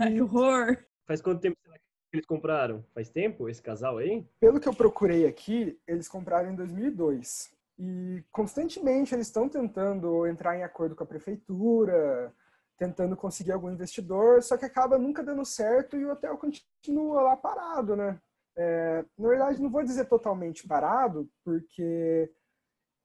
Ai, 0.00 0.20
horror! 0.20 0.76
Faz 1.06 1.22
quanto 1.22 1.40
tempo 1.40 1.56
será 1.62 1.78
que 1.78 1.84
eles 2.16 2.26
compraram? 2.26 2.84
Faz 2.92 3.08
tempo 3.08 3.48
esse 3.48 3.62
casal 3.62 3.98
aí? 3.98 4.26
Pelo 4.40 4.58
que 4.58 4.68
eu 4.68 4.74
procurei 4.74 5.24
aqui, 5.24 5.80
eles 5.86 6.08
compraram 6.08 6.50
em 6.50 6.56
2002. 6.56 7.52
E 7.78 8.24
constantemente 8.32 9.14
eles 9.14 9.28
estão 9.28 9.48
tentando 9.48 10.26
entrar 10.26 10.56
em 10.56 10.64
acordo 10.64 10.96
com 10.96 11.04
a 11.04 11.06
prefeitura, 11.06 12.34
tentando 12.76 13.16
conseguir 13.16 13.52
algum 13.52 13.70
investidor, 13.70 14.42
só 14.42 14.56
que 14.56 14.64
acaba 14.64 14.98
nunca 14.98 15.22
dando 15.22 15.44
certo 15.44 15.96
e 15.96 16.04
o 16.04 16.10
hotel 16.10 16.36
continua 16.36 17.22
lá 17.22 17.36
parado, 17.36 17.94
né? 17.94 18.20
É, 18.56 19.04
na 19.18 19.28
verdade, 19.28 19.62
não 19.62 19.70
vou 19.70 19.82
dizer 19.82 20.06
totalmente 20.06 20.66
parado, 20.66 21.28
porque 21.44 22.30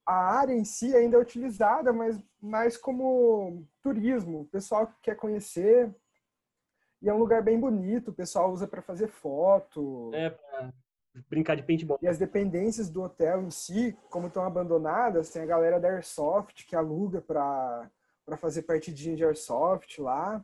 a 0.06 0.14
área 0.14 0.54
em 0.54 0.64
si 0.64 0.96
ainda 0.96 1.18
é 1.18 1.20
utilizada, 1.20 1.92
mas 1.92 2.22
mais 2.42 2.78
como 2.78 3.66
turismo. 3.82 4.42
O 4.42 4.46
pessoal 4.46 4.88
que 4.88 4.96
quer 5.02 5.16
conhecer. 5.16 5.94
E 7.02 7.10
é 7.10 7.14
um 7.14 7.20
lugar 7.20 7.44
bem 7.44 7.60
bonito, 7.60 8.10
o 8.10 8.16
pessoal 8.16 8.52
usa 8.52 8.68
para 8.68 8.82
fazer 8.82 9.08
foto. 9.08 10.12
É, 10.14 10.30
pra 10.30 10.72
brincar 11.30 11.56
de 11.56 11.64
paintball. 11.64 12.00
E 12.02 12.08
as 12.08 12.18
dependências 12.18 12.90
do 12.90 13.04
hotel 13.04 13.44
em 13.44 13.52
si, 13.52 13.98
como 14.10 14.28
estão 14.28 14.44
abandonadas, 14.44 15.30
tem 15.30 15.42
a 15.42 15.46
galera 15.46 15.80
da 15.80 15.90
Airsoft 15.90 16.66
que 16.66 16.76
aluga 16.76 17.22
para 17.22 17.90
fazer 18.38 18.64
partidinha 18.64 19.16
de 19.16 19.24
Airsoft 19.24 20.00
lá. 20.00 20.44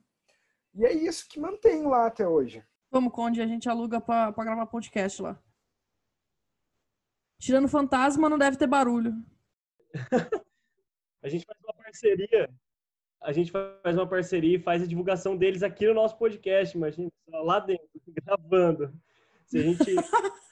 E 0.74 0.86
é 0.86 0.94
isso 0.94 1.28
que 1.28 1.40
mantém 1.40 1.86
lá 1.86 2.06
até 2.06 2.28
hoje. 2.28 2.64
Vamos, 2.92 3.14
Conde, 3.14 3.42
a 3.42 3.48
gente 3.48 3.70
aluga 3.70 4.02
para 4.02 4.32
gravar 4.32 4.66
podcast 4.66 5.22
lá. 5.22 5.42
Tirando 7.40 7.70
fantasma, 7.70 8.30
não 8.30 8.38
deve 8.38 8.58
ter 8.58 8.68
barulho. 8.68 9.14
a 11.24 11.30
gente 11.30 11.46
faz 11.46 11.58
uma 11.64 11.74
parceria. 11.74 12.54
A 13.22 13.32
gente 13.32 13.50
faz 13.50 13.96
uma 13.96 14.08
parceria 14.08 14.58
e 14.58 14.62
faz 14.62 14.84
a 14.84 14.86
divulgação 14.86 15.38
deles 15.38 15.64
aqui 15.64 15.88
no 15.88 15.94
nosso 15.94 16.18
podcast, 16.18 16.76
imagina, 16.76 17.10
lá 17.30 17.60
dentro, 17.60 17.88
gravando. 18.26 18.94
Se 19.46 19.60
a 19.60 19.62
gente. 19.62 19.86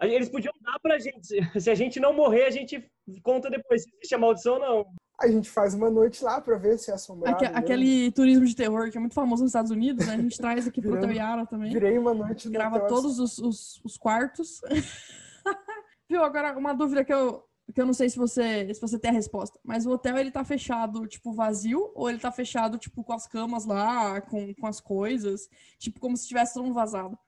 Eles 0.00 0.28
podiam 0.28 0.54
dar 0.60 0.78
pra 0.80 0.98
gente. 0.98 1.60
Se 1.60 1.70
a 1.70 1.74
gente 1.74 2.00
não 2.00 2.12
morrer, 2.12 2.44
a 2.44 2.50
gente 2.50 2.90
conta 3.22 3.50
depois 3.50 3.82
se 3.82 3.90
existe 3.96 4.14
a 4.14 4.18
maldição 4.18 4.54
ou 4.54 4.60
não. 4.60 4.94
A 5.18 5.28
gente 5.28 5.48
faz 5.48 5.72
uma 5.72 5.88
noite 5.88 6.22
lá 6.22 6.40
pra 6.40 6.58
ver 6.58 6.78
se 6.78 6.90
é 6.90 6.94
assombrado. 6.94 7.36
Aque, 7.36 7.46
aquele 7.46 8.12
turismo 8.12 8.44
de 8.44 8.54
terror 8.54 8.90
que 8.90 8.98
é 8.98 9.00
muito 9.00 9.14
famoso 9.14 9.42
nos 9.42 9.50
Estados 9.50 9.70
Unidos, 9.70 10.06
né? 10.06 10.14
A 10.14 10.18
gente 10.18 10.36
traz 10.36 10.66
aqui 10.66 10.80
Virando, 10.80 11.06
pro 11.06 11.12
Yara 11.12 11.46
também. 11.46 11.72
Virei 11.72 11.96
uma 11.96 12.12
noite 12.12 12.50
Grava 12.50 12.80
todos 12.86 13.18
os, 13.18 13.38
os, 13.38 13.80
os 13.82 13.96
quartos. 13.96 14.60
Viu? 16.08 16.22
Agora, 16.22 16.56
uma 16.58 16.74
dúvida 16.74 17.02
que 17.02 17.12
eu, 17.12 17.42
que 17.74 17.80
eu 17.80 17.86
não 17.86 17.94
sei 17.94 18.10
se 18.10 18.18
você, 18.18 18.72
se 18.74 18.80
você 18.80 18.98
tem 18.98 19.10
a 19.10 19.14
resposta, 19.14 19.58
mas 19.64 19.86
o 19.86 19.90
hotel 19.90 20.18
ele 20.18 20.30
tá 20.30 20.44
fechado, 20.44 21.06
tipo, 21.06 21.32
vazio, 21.32 21.90
ou 21.94 22.10
ele 22.10 22.18
tá 22.18 22.30
fechado, 22.30 22.76
tipo, 22.76 23.02
com 23.02 23.12
as 23.14 23.26
camas 23.26 23.64
lá, 23.64 24.20
com, 24.20 24.54
com 24.54 24.66
as 24.66 24.80
coisas, 24.80 25.48
tipo, 25.78 25.98
como 25.98 26.16
se 26.16 26.28
tivesse 26.28 26.54
todo 26.54 26.64
mundo 26.64 26.74
vazado? 26.74 27.18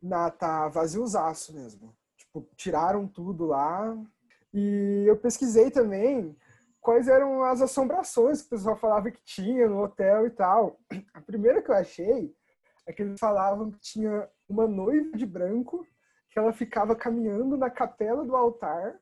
Na, 0.00 0.30
tá 0.30 0.68
vaziozaço 0.68 1.52
mesmo. 1.52 1.94
Tipo, 2.16 2.48
tiraram 2.56 3.08
tudo 3.08 3.46
lá. 3.46 3.96
E 4.52 5.04
eu 5.06 5.16
pesquisei 5.16 5.70
também 5.70 6.36
quais 6.84 7.08
eram 7.08 7.42
as 7.42 7.62
assombrações 7.62 8.42
que 8.42 8.48
o 8.48 8.50
pessoal 8.50 8.76
falava 8.76 9.10
que 9.10 9.22
tinha 9.24 9.66
no 9.66 9.82
hotel 9.82 10.26
e 10.26 10.30
tal. 10.30 10.78
A 11.14 11.20
primeira 11.22 11.62
que 11.62 11.70
eu 11.70 11.74
achei 11.74 12.36
é 12.84 12.92
que 12.92 13.00
eles 13.00 13.18
falavam 13.18 13.70
que 13.70 13.80
tinha 13.80 14.28
uma 14.46 14.68
noiva 14.68 15.16
de 15.16 15.24
branco 15.24 15.86
que 16.28 16.38
ela 16.38 16.52
ficava 16.52 16.94
caminhando 16.94 17.56
na 17.56 17.70
capela 17.70 18.22
do 18.22 18.36
altar 18.36 19.00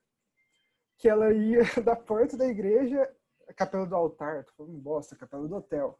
que 0.96 1.08
ela 1.08 1.32
ia 1.32 1.62
da 1.84 1.96
porta 1.96 2.36
da 2.36 2.46
igreja, 2.46 3.12
a 3.48 3.52
capela 3.52 3.84
do 3.84 3.96
altar, 3.96 4.44
tô 4.44 4.52
falando 4.52 4.78
bosta, 4.78 5.16
a 5.16 5.18
capela 5.18 5.48
do 5.48 5.56
hotel. 5.56 5.98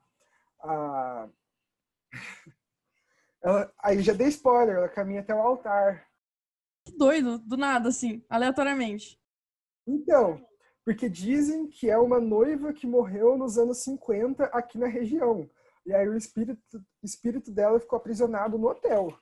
Ah, 0.61 1.29
ela, 3.43 3.73
aí 3.81 4.01
já 4.03 4.13
dei 4.13 4.29
spoiler, 4.29 4.77
ela 4.77 4.89
caminha 4.89 5.21
até 5.21 5.35
o 5.35 5.43
altar. 5.43 6.07
Que 6.85 6.97
doido, 6.97 7.41
do 7.41 7.57
nada, 7.57 7.89
assim, 7.89 8.25
aleatoriamente. 8.31 9.21
Então, 9.85 10.41
porque 10.85 11.09
dizem 11.09 11.67
que 11.67 11.89
é 11.89 11.99
uma 11.99 12.21
noiva 12.21 12.73
que 12.73 12.87
morreu 12.87 13.37
nos 13.37 13.59
anos 13.59 13.79
50 13.79 14.45
aqui 14.47 14.79
na 14.79 14.87
região. 14.87 15.49
E 15.87 15.93
aí 15.93 16.09
o 16.09 16.17
espírito, 16.17 16.85
espírito 17.03 17.51
dela 17.51 17.81
ficou 17.81 17.97
aprisionado 17.97 18.59
no 18.59 18.69
hotel. 18.69 19.17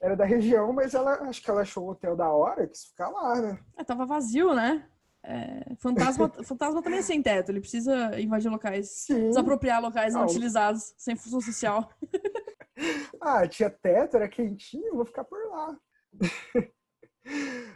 Era 0.00 0.16
da 0.16 0.24
região, 0.24 0.72
mas 0.72 0.94
ela 0.94 1.14
acho 1.28 1.42
que 1.42 1.50
ela 1.50 1.60
achou 1.60 1.84
o 1.84 1.90
hotel 1.90 2.16
da 2.16 2.30
hora, 2.30 2.66
quis 2.66 2.86
ficar 2.86 3.08
lá, 3.08 3.40
né? 3.40 3.58
É, 3.76 3.84
tava 3.84 4.06
vazio, 4.06 4.54
né? 4.54 4.88
É, 5.22 5.74
fantasma, 5.76 6.30
fantasma 6.42 6.82
também 6.82 7.00
é 7.00 7.02
sem 7.02 7.22
teto, 7.22 7.50
ele 7.50 7.60
precisa 7.60 8.18
invadir 8.18 8.50
locais, 8.50 8.88
Sim. 8.90 9.28
desapropriar 9.28 9.82
locais 9.82 10.14
não, 10.14 10.22
não 10.22 10.28
utilizados, 10.28 10.94
sem 10.96 11.14
função 11.14 11.40
social. 11.40 11.90
ah, 13.20 13.46
tinha 13.46 13.68
teto, 13.68 14.16
era 14.16 14.28
quentinho, 14.28 14.94
vou 14.94 15.04
ficar 15.04 15.24
por 15.24 15.38
lá. 15.48 15.76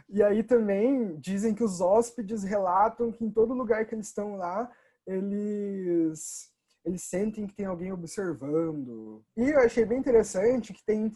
e 0.09 0.23
aí 0.23 0.43
também 0.43 1.15
dizem 1.19 1.53
que 1.53 1.63
os 1.63 1.81
hóspedes 1.81 2.43
relatam 2.43 3.11
que 3.11 3.23
em 3.23 3.31
todo 3.31 3.53
lugar 3.53 3.85
que 3.85 3.95
eles 3.95 4.07
estão 4.07 4.35
lá, 4.35 4.71
eles 5.05 6.53
eles 6.85 7.01
sentem 7.01 7.47
que 7.47 7.55
tem 7.55 7.65
alguém 7.65 7.91
observando. 7.91 9.25
E 9.35 9.49
eu 9.49 9.59
achei 9.59 9.83
bem 9.83 9.97
interessante 9.97 10.71
que 10.71 10.85
tem 10.85 11.11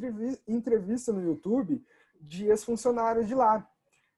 entrevista 0.48 1.14
no 1.14 1.22
YouTube 1.22 1.84
de 2.20 2.48
ex-funcionários 2.48 3.28
de 3.28 3.36
lá. 3.36 3.68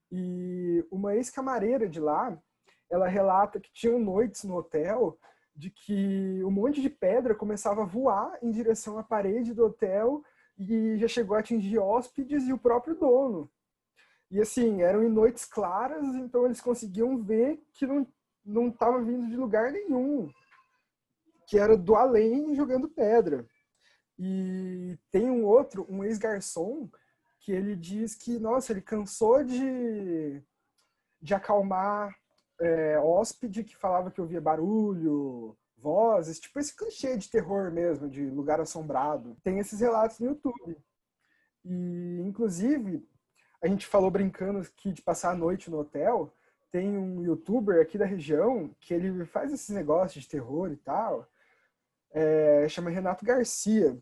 E 0.10 0.86
uma 0.90 1.14
ex-camareira 1.14 1.90
de 1.90 2.00
lá, 2.00 2.42
ela 2.90 3.08
relata 3.08 3.60
que 3.60 3.72
tinham 3.74 4.00
noites 4.00 4.46
no 4.46 4.56
hotel 4.56 5.20
de 5.54 5.70
que 5.70 6.42
um 6.44 6.52
monte 6.52 6.82
de 6.82 6.90
pedra 6.90 7.36
começava 7.36 7.82
a 7.82 7.86
voar 7.86 8.38
em 8.42 8.50
direção 8.50 8.98
à 8.98 9.04
parede 9.04 9.54
do 9.54 9.66
hotel 9.66 10.24
e 10.58 10.98
já 10.98 11.08
chegou 11.08 11.36
a 11.36 11.40
atingir 11.40 11.80
hóspedes 11.80 12.48
e 12.48 12.54
o 12.54 12.58
próprio 12.58 12.96
dono. 12.96 13.52
E 14.32 14.40
assim, 14.40 14.82
eram 14.82 15.04
em 15.04 15.10
noites 15.10 15.46
claras, 15.46 16.04
então 16.16 16.46
eles 16.46 16.62
conseguiam 16.62 17.22
ver 17.22 17.62
que 17.74 17.86
não 17.86 18.08
não 18.44 18.70
estava 18.70 19.00
vindo 19.04 19.28
de 19.28 19.36
lugar 19.36 19.72
nenhum, 19.72 20.30
que 21.48 21.60
era 21.60 21.78
do 21.78 21.96
além 21.96 22.56
jogando 22.56 22.90
pedra. 22.90 23.48
E 24.18 24.98
tem 25.12 25.30
um 25.30 25.46
outro, 25.46 25.86
um 25.90 26.04
ex-garçom, 26.04 26.90
que 27.40 27.52
ele 27.52 27.76
diz 27.76 28.16
que, 28.16 28.40
nossa, 28.40 28.72
ele 28.72 28.82
cansou 28.82 29.44
de, 29.44 30.42
de 31.22 31.34
acalmar 31.34 32.16
é, 32.60 33.00
hóspede 33.00 33.64
que 33.64 33.76
falava 33.76 34.12
que 34.12 34.22
ouvia 34.22 34.40
barulho, 34.40 35.58
vozes, 35.78 36.40
tipo 36.40 36.60
esse 36.60 36.76
clichê 36.76 37.18
de 37.18 37.30
terror 37.30 37.72
mesmo, 37.72 38.08
de 38.08 38.30
lugar 38.30 38.62
assombrado. 38.62 39.36
Tem 39.44 39.58
esses 39.58 39.80
relatos 39.80 40.20
no 40.20 40.28
YouTube. 40.28 40.78
E, 41.66 42.22
inclusive, 42.24 43.08
a 43.62 43.68
gente 43.68 43.86
falou 43.86 44.10
brincando 44.10 44.60
aqui 44.60 44.92
de 44.92 45.02
passar 45.02 45.32
a 45.32 45.36
noite 45.36 45.70
no 45.70 45.80
hotel. 45.80 46.34
Tem 46.72 46.98
um 46.98 47.22
youtuber 47.22 47.82
aqui 47.82 47.98
da 47.98 48.06
região 48.06 48.74
que 48.80 48.94
ele 48.94 49.26
faz 49.26 49.54
esses 49.54 49.70
negócios 49.70 50.24
de 50.24 50.30
terror 50.30 50.72
e 50.72 50.78
tal. 50.78 51.28
É, 52.12 52.66
chama 52.70 52.90
Renato 52.90 53.24
Garcia. 53.24 53.98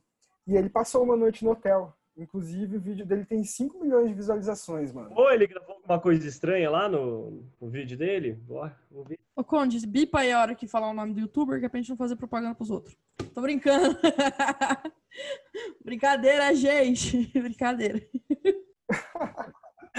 E 0.47 0.55
ele 0.55 0.69
passou 0.69 1.03
uma 1.03 1.15
noite 1.15 1.43
no 1.43 1.51
hotel. 1.51 1.93
Inclusive, 2.17 2.77
o 2.77 2.81
vídeo 2.81 3.05
dele 3.05 3.23
tem 3.23 3.43
5 3.43 3.79
milhões 3.79 4.09
de 4.09 4.13
visualizações, 4.13 4.91
mano. 4.91 5.09
Ou 5.15 5.31
ele 5.31 5.47
gravou 5.47 5.75
alguma 5.75 5.99
coisa 5.99 6.27
estranha 6.27 6.69
lá 6.69 6.89
no, 6.89 7.43
no 7.61 7.69
vídeo 7.69 7.97
dele? 7.97 8.33
Boa, 8.33 8.75
vou 8.91 9.05
ver. 9.05 9.17
Ô, 9.35 9.43
Conde, 9.43 9.85
bipa 9.87 10.19
aí 10.19 10.31
a 10.31 10.41
hora 10.41 10.53
que 10.53 10.67
falar 10.67 10.89
o 10.89 10.93
nome 10.93 11.13
do 11.13 11.21
youtuber, 11.21 11.59
que 11.59 11.65
é 11.65 11.69
pra 11.69 11.79
gente 11.79 11.89
não 11.89 11.95
fazer 11.95 12.17
propaganda 12.17 12.55
pros 12.55 12.69
outros. 12.69 12.97
Tô 13.33 13.41
brincando. 13.41 13.97
Brincadeira, 15.83 16.53
gente. 16.53 17.31
Brincadeira. 17.39 18.01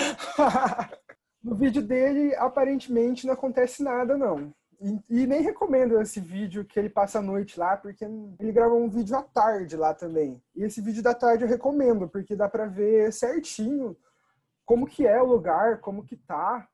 no 1.42 1.54
vídeo 1.54 1.82
dele, 1.82 2.34
aparentemente, 2.36 3.26
não 3.26 3.34
acontece 3.34 3.82
nada, 3.82 4.16
não. 4.16 4.52
E, 4.80 5.22
e, 5.22 5.26
nem 5.26 5.42
recomendo 5.42 6.00
esse 6.00 6.20
vídeo 6.20 6.64
que 6.64 6.78
ele 6.78 6.88
passa 6.88 7.18
a 7.18 7.22
noite 7.22 7.60
lá, 7.60 7.76
porque 7.76 8.04
ele 8.04 8.52
grava 8.52 8.74
um 8.74 8.88
vídeo 8.88 9.14
à 9.14 9.22
tarde 9.22 9.76
lá 9.76 9.92
também. 9.92 10.42
E 10.54 10.62
esse 10.62 10.80
vídeo 10.80 11.02
da 11.02 11.14
tarde 11.14 11.44
eu 11.44 11.48
recomendo, 11.48 12.08
porque 12.08 12.34
dá 12.34 12.48
pra 12.48 12.64
ver 12.64 13.12
certinho 13.12 13.94
como 14.64 14.86
que 14.86 15.06
é 15.06 15.20
o 15.20 15.26
lugar, 15.26 15.80
como 15.80 16.04
que 16.04 16.16
tá, 16.16 16.66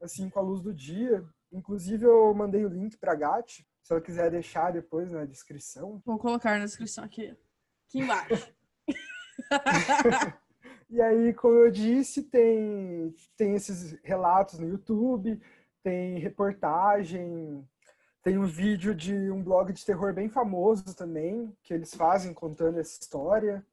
assim, 0.00 0.30
com 0.30 0.38
a 0.38 0.42
luz 0.42 0.62
do 0.62 0.72
dia. 0.72 1.22
Inclusive 1.52 2.06
eu 2.06 2.32
mandei 2.32 2.64
o 2.64 2.68
link 2.68 2.96
pra 2.96 3.14
Gatti, 3.14 3.66
se 3.82 3.92
ela 3.92 4.00
quiser 4.00 4.30
deixar 4.30 4.72
depois 4.72 5.10
na 5.10 5.26
descrição. 5.26 6.00
Vou 6.06 6.18
colocar 6.18 6.58
na 6.58 6.64
descrição 6.64 7.04
aqui, 7.04 7.36
aqui 7.88 7.98
embaixo. 7.98 8.54
e 10.90 11.00
aí, 11.00 11.32
como 11.34 11.54
eu 11.54 11.70
disse, 11.70 12.24
tem, 12.24 13.14
tem 13.36 13.54
esses 13.54 13.92
relatos 14.02 14.58
no 14.58 14.68
YouTube, 14.68 15.40
tem 15.84 16.18
reportagem, 16.18 17.64
tem 18.22 18.36
um 18.36 18.44
vídeo 18.44 18.92
de 18.92 19.30
um 19.30 19.42
blog 19.42 19.72
de 19.72 19.84
terror 19.84 20.12
bem 20.12 20.28
famoso 20.28 20.94
também, 20.96 21.56
que 21.62 21.72
eles 21.72 21.94
fazem 21.94 22.34
contando 22.34 22.80
essa 22.80 23.00
história. 23.00 23.64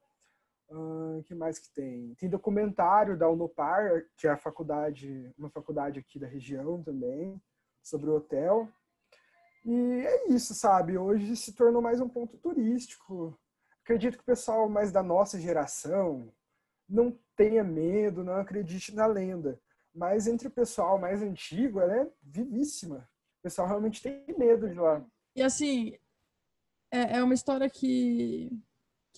O 0.70 1.22
que 1.24 1.34
mais 1.34 1.58
que 1.58 1.72
tem? 1.74 2.14
Tem 2.14 2.28
documentário 2.28 3.18
da 3.18 3.28
Unopar, 3.28 4.04
que 4.16 4.28
é 4.28 4.30
a 4.30 4.36
faculdade, 4.36 5.32
uma 5.36 5.50
faculdade 5.50 5.98
aqui 5.98 6.20
da 6.20 6.26
região 6.26 6.82
também, 6.82 7.40
sobre 7.82 8.10
o 8.10 8.14
hotel. 8.16 8.68
E 9.64 9.74
é 10.06 10.30
isso, 10.30 10.54
sabe? 10.54 10.96
Hoje 10.96 11.34
se 11.34 11.52
tornou 11.52 11.82
mais 11.82 12.00
um 12.00 12.08
ponto 12.08 12.38
turístico. 12.38 13.36
Acredito 13.82 14.16
que 14.16 14.22
o 14.22 14.26
pessoal 14.26 14.68
mais 14.68 14.92
da 14.92 15.02
nossa 15.02 15.40
geração 15.40 16.32
não 16.88 17.18
tenha 17.36 17.62
medo, 17.62 18.24
não 18.24 18.34
acredite 18.34 18.94
na 18.94 19.06
lenda. 19.06 19.60
Mas 19.94 20.26
entre 20.26 20.48
o 20.48 20.50
pessoal 20.50 20.98
mais 20.98 21.22
antigo, 21.22 21.80
ela 21.80 22.02
é 22.02 22.10
vivíssima. 22.22 23.08
O 23.40 23.42
pessoal 23.42 23.68
realmente 23.68 24.02
tem 24.02 24.24
medo 24.36 24.68
de 24.68 24.74
lá. 24.74 25.04
E 25.34 25.42
assim, 25.42 25.94
é, 26.92 27.18
é 27.18 27.22
uma 27.22 27.34
história 27.34 27.68
que 27.68 28.50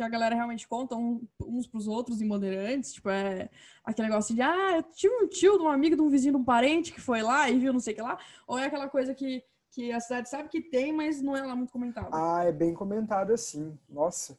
que 0.00 0.04
a 0.04 0.08
galera 0.08 0.34
realmente 0.34 0.66
conta 0.66 0.96
um, 0.96 1.26
uns 1.44 1.66
pros 1.66 1.86
outros 1.86 2.22
em 2.22 2.28
Bandeirantes, 2.28 2.94
tipo, 2.94 3.10
é 3.10 3.50
aquele 3.84 4.08
negócio 4.08 4.34
de, 4.34 4.40
ah, 4.40 4.76
eu 4.76 4.82
tive 4.84 5.14
um 5.14 5.28
tio 5.28 5.58
de 5.58 5.64
um 5.64 5.68
amigo, 5.68 5.94
de 5.94 6.00
um 6.00 6.08
vizinho, 6.08 6.32
de 6.32 6.40
um 6.40 6.44
parente 6.44 6.90
que 6.90 7.00
foi 7.00 7.20
lá 7.20 7.50
e 7.50 7.58
viu 7.58 7.70
não 7.70 7.80
sei 7.80 7.92
o 7.92 7.96
que 7.96 8.02
lá, 8.02 8.18
ou 8.46 8.58
é 8.58 8.64
aquela 8.64 8.88
coisa 8.88 9.14
que, 9.14 9.44
que 9.70 9.92
a 9.92 10.00
cidade 10.00 10.30
sabe 10.30 10.48
que 10.48 10.62
tem, 10.62 10.90
mas 10.90 11.20
não 11.20 11.36
é 11.36 11.42
lá 11.42 11.54
muito 11.54 11.70
comentado. 11.70 12.08
Ah, 12.14 12.44
é 12.44 12.52
bem 12.52 12.72
comentado 12.72 13.32
assim, 13.32 13.78
nossa. 13.86 14.38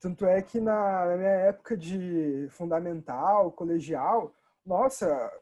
Tanto 0.00 0.26
é 0.26 0.42
que 0.42 0.60
na, 0.60 1.16
minha 1.16 1.30
época 1.30 1.76
de 1.76 2.46
fundamental, 2.50 3.50
colegial, 3.52 4.34
nossa, 4.64 5.32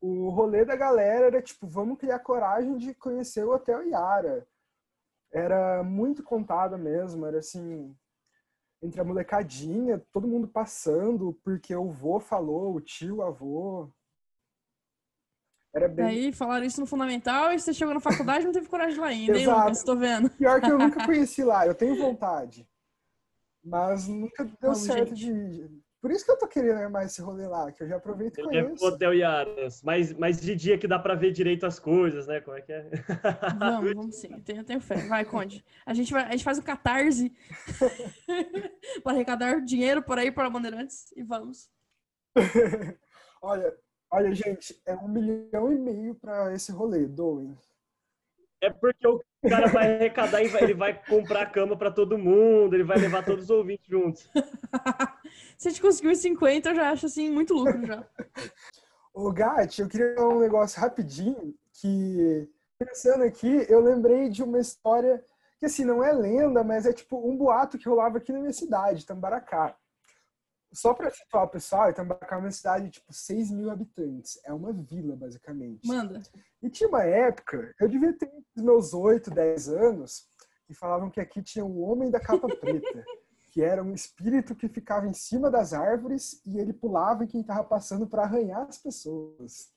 o 0.00 0.28
rolê 0.30 0.64
da 0.64 0.76
galera 0.76 1.26
era 1.26 1.42
tipo, 1.42 1.66
vamos 1.66 1.98
criar 1.98 2.18
coragem 2.20 2.76
de 2.76 2.94
conhecer 2.94 3.44
o 3.44 3.52
Hotel 3.52 3.86
Iara. 3.88 4.46
Era 5.32 5.82
muito 5.82 6.22
contado 6.22 6.78
mesmo, 6.78 7.26
era 7.26 7.38
assim, 7.38 7.94
entre 8.82 9.00
a 9.00 9.04
molecadinha, 9.04 10.02
todo 10.12 10.28
mundo 10.28 10.48
passando, 10.48 11.38
porque 11.44 11.74
o 11.74 11.90
vô 11.90 12.20
falou, 12.20 12.74
o 12.74 12.80
tio, 12.80 13.16
o 13.16 13.22
avô. 13.22 13.90
Era 15.74 15.88
bem... 15.88 16.06
Aí 16.06 16.32
falaram 16.32 16.64
isso 16.64 16.80
no 16.80 16.86
fundamental 16.86 17.52
e 17.52 17.58
você 17.58 17.74
chegou 17.74 17.92
na 17.92 18.00
faculdade 18.00 18.44
e 18.44 18.46
não 18.46 18.52
teve 18.52 18.68
coragem 18.68 18.98
lá 18.98 19.08
ainda, 19.08 19.38
hein, 19.38 19.46
Lucas? 19.46 19.82
Tô 19.82 19.94
vendo. 19.94 20.30
Pior 20.30 20.60
que 20.60 20.70
eu 20.70 20.78
nunca 20.78 21.04
conheci 21.04 21.44
lá, 21.44 21.66
eu 21.66 21.74
tenho 21.74 21.96
vontade. 21.96 22.66
Mas 23.66 24.06
nunca 24.06 24.44
deu 24.44 24.54
Vamos, 24.60 24.78
certo 24.78 25.14
gente. 25.14 25.66
de 25.66 25.86
por 26.06 26.12
isso 26.12 26.24
que 26.24 26.30
eu 26.30 26.38
tô 26.38 26.46
querendo 26.46 26.78
armar 26.78 27.04
esse 27.04 27.20
rolê 27.20 27.48
lá, 27.48 27.72
que 27.72 27.82
eu 27.82 27.88
já 27.88 27.96
aproveito 27.96 28.38
e 28.38 28.44
conheço. 28.44 28.84
É 28.84 28.88
Hotel 28.88 29.12
Yaras, 29.12 29.82
mas, 29.82 30.12
mas 30.12 30.40
de 30.40 30.54
dia 30.54 30.78
que 30.78 30.86
dá 30.86 31.00
pra 31.00 31.16
ver 31.16 31.32
direito 31.32 31.66
as 31.66 31.80
coisas, 31.80 32.28
né? 32.28 32.40
Como 32.40 32.56
é 32.56 32.60
que 32.60 32.72
é? 32.72 32.88
Vamos, 33.58 33.90
vamos 33.94 34.14
sim, 34.14 34.28
eu 34.32 34.40
tenho, 34.40 34.60
eu 34.60 34.64
tenho 34.64 34.80
fé. 34.80 34.94
Vai, 35.08 35.24
Conde. 35.24 35.64
A 35.84 35.92
gente, 35.92 36.12
vai, 36.12 36.22
a 36.22 36.30
gente 36.30 36.44
faz 36.44 36.58
o 36.58 36.62
catarse 36.62 37.32
para 39.02 39.14
arrecadar 39.14 39.60
dinheiro 39.62 40.00
por 40.00 40.16
aí 40.16 40.30
para 40.30 40.48
Bandeirantes 40.48 41.10
e 41.16 41.24
vamos. 41.24 41.68
olha, 43.42 43.76
olha, 44.08 44.32
gente, 44.32 44.80
é 44.86 44.94
um 44.94 45.08
milhão 45.08 45.72
e 45.72 45.76
meio 45.76 46.14
pra 46.14 46.54
esse 46.54 46.70
rolê, 46.70 47.04
doem. 47.04 47.58
É 48.60 48.70
porque 48.70 49.06
o 49.06 49.20
cara 49.48 49.68
vai 49.68 49.96
arrecadar 49.96 50.42
e 50.42 50.48
vai, 50.48 50.62
ele 50.62 50.74
vai 50.74 51.04
comprar 51.04 51.52
cama 51.52 51.76
para 51.76 51.90
todo 51.90 52.18
mundo, 52.18 52.74
ele 52.74 52.84
vai 52.84 52.98
levar 52.98 53.24
todos 53.24 53.44
os 53.44 53.50
ouvintes 53.50 53.86
juntos. 53.86 54.28
Se 55.58 55.68
a 55.68 55.70
gente 55.70 55.82
conseguiu 55.82 56.12
os 56.12 56.18
50, 56.18 56.70
eu 56.70 56.74
já 56.74 56.90
acho 56.90 57.06
assim 57.06 57.30
muito 57.30 57.54
lucro 57.54 57.84
já. 57.86 58.04
Ô, 59.12 59.30
Gatti, 59.32 59.82
eu 59.82 59.88
queria 59.88 60.14
falar 60.14 60.34
um 60.34 60.40
negócio 60.40 60.80
rapidinho 60.80 61.54
que 61.72 62.48
pensando 62.78 63.24
aqui, 63.24 63.66
eu 63.68 63.80
lembrei 63.80 64.28
de 64.28 64.42
uma 64.42 64.58
história 64.58 65.22
que 65.58 65.66
assim 65.66 65.84
não 65.84 66.04
é 66.04 66.12
lenda, 66.12 66.62
mas 66.62 66.86
é 66.86 66.92
tipo 66.92 67.16
um 67.26 67.36
boato 67.36 67.78
que 67.78 67.88
rolava 67.88 68.18
aqui 68.18 68.32
na 68.32 68.40
minha 68.40 68.52
cidade, 68.52 69.06
Tambaracá. 69.06 69.74
Só 70.76 70.92
para 70.92 71.10
situar 71.10 71.44
o 71.44 71.48
pessoal, 71.48 71.92
Tambaracá 71.92 72.36
é 72.36 72.38
uma 72.38 72.50
cidade 72.50 72.84
de 72.84 72.90
tipo 72.92 73.12
6 73.12 73.50
mil 73.50 73.70
habitantes. 73.70 74.38
É 74.44 74.52
uma 74.52 74.72
vila, 74.72 75.16
basicamente. 75.16 75.86
Manda. 75.86 76.20
E 76.62 76.68
tinha 76.68 76.88
uma 76.88 77.02
época, 77.02 77.74
eu 77.80 77.88
devia 77.88 78.12
ter 78.12 78.30
os 78.54 78.62
meus 78.62 78.92
8, 78.92 79.30
10 79.30 79.68
anos, 79.70 80.28
e 80.68 80.74
falavam 80.74 81.10
que 81.10 81.20
aqui 81.20 81.42
tinha 81.42 81.64
o 81.64 81.80
Homem 81.80 82.10
da 82.10 82.20
Capa 82.20 82.46
Preta 82.60 83.04
que 83.56 83.62
era 83.62 83.82
um 83.82 83.94
espírito 83.94 84.54
que 84.54 84.68
ficava 84.68 85.08
em 85.08 85.14
cima 85.14 85.50
das 85.50 85.72
árvores 85.72 86.42
e 86.44 86.58
ele 86.58 86.74
pulava 86.74 87.24
em 87.24 87.26
quem 87.26 87.40
estava 87.40 87.64
passando 87.64 88.06
para 88.06 88.24
arranhar 88.24 88.66
as 88.68 88.76
pessoas. 88.76 89.72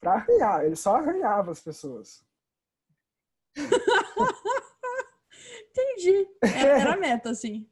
Para 0.00 0.14
arranhar, 0.14 0.64
ele 0.64 0.74
só 0.74 0.96
arranhava 0.96 1.50
as 1.50 1.60
pessoas. 1.60 2.24
Entendi. 5.68 6.26
Era, 6.40 6.80
era 6.80 6.94
a 6.94 6.96
meta, 6.96 7.28
assim. 7.28 7.68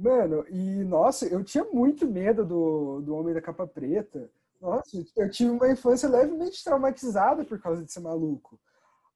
Mano, 0.00 0.46
e 0.48 0.82
nossa, 0.82 1.26
eu 1.26 1.44
tinha 1.44 1.62
muito 1.64 2.06
medo 2.06 2.42
do, 2.42 3.02
do 3.02 3.14
Homem 3.14 3.34
da 3.34 3.42
Capa 3.42 3.66
Preta. 3.66 4.30
Nossa, 4.58 5.04
eu 5.14 5.30
tive 5.30 5.50
uma 5.50 5.70
infância 5.70 6.08
levemente 6.08 6.64
traumatizada 6.64 7.44
por 7.44 7.60
causa 7.60 7.82
desse 7.82 8.00
maluco. 8.00 8.58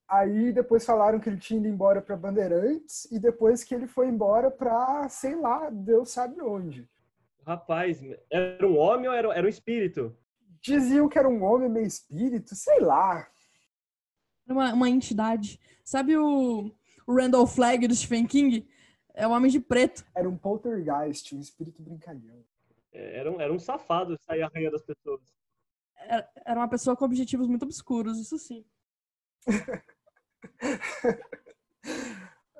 Aí 0.07 0.53
depois 0.53 0.85
falaram 0.85 1.19
que 1.19 1.31
ele 1.31 1.39
tinha 1.39 1.59
ido 1.59 1.69
embora 1.69 2.03
para 2.03 2.19
Bandeirantes 2.19 3.11
e 3.11 3.19
depois 3.19 3.65
que 3.65 3.75
ele 3.75 3.87
foi 3.87 4.09
embora 4.09 4.51
para, 4.51 5.09
sei 5.09 5.35
lá, 5.35 5.71
Deus 5.71 6.11
sabe 6.11 6.43
onde. 6.43 6.87
Rapaz, 7.47 8.03
era 8.31 8.69
um 8.69 8.77
homem 8.77 9.09
ou 9.09 9.15
era, 9.15 9.35
era 9.35 9.47
um 9.47 9.51
espírito? 9.51 10.15
Diziam 10.61 11.09
que 11.09 11.19
era 11.19 11.29
um 11.29 11.43
homem 11.45 11.71
meio 11.71 11.87
espírito, 11.87 12.55
sei 12.55 12.81
lá. 12.81 13.27
Uma, 14.47 14.75
uma 14.75 14.91
entidade. 14.91 15.59
Sabe 15.83 16.15
o, 16.15 16.71
o 17.07 17.15
Randall 17.15 17.47
Flagg 17.47 17.89
do 17.89 17.95
Stephen 17.95 18.27
King? 18.27 18.69
É 19.15 19.27
um 19.29 19.31
homem 19.31 19.51
de 19.51 19.61
preto. 19.61 20.05
Era 20.15 20.29
um 20.29 20.37
poltergeist, 20.37 21.35
um 21.35 21.41
espírito 21.41 21.81
brincalhão. 21.81 22.45
É, 22.93 23.21
era 23.21 23.31
um, 23.31 23.41
era 23.41 23.53
um 23.53 23.59
safado 23.59 24.19
sair 24.27 24.43
arranhando 24.43 24.77
as 24.77 24.83
pessoas. 24.83 25.23
Era, 25.97 26.29
era 26.45 26.61
uma 26.61 26.69
pessoa 26.69 26.97
com 26.97 27.05
objetivos 27.05 27.47
muito 27.47 27.65
obscuros, 27.65 28.19
isso 28.19 28.37
sim. 28.39 28.65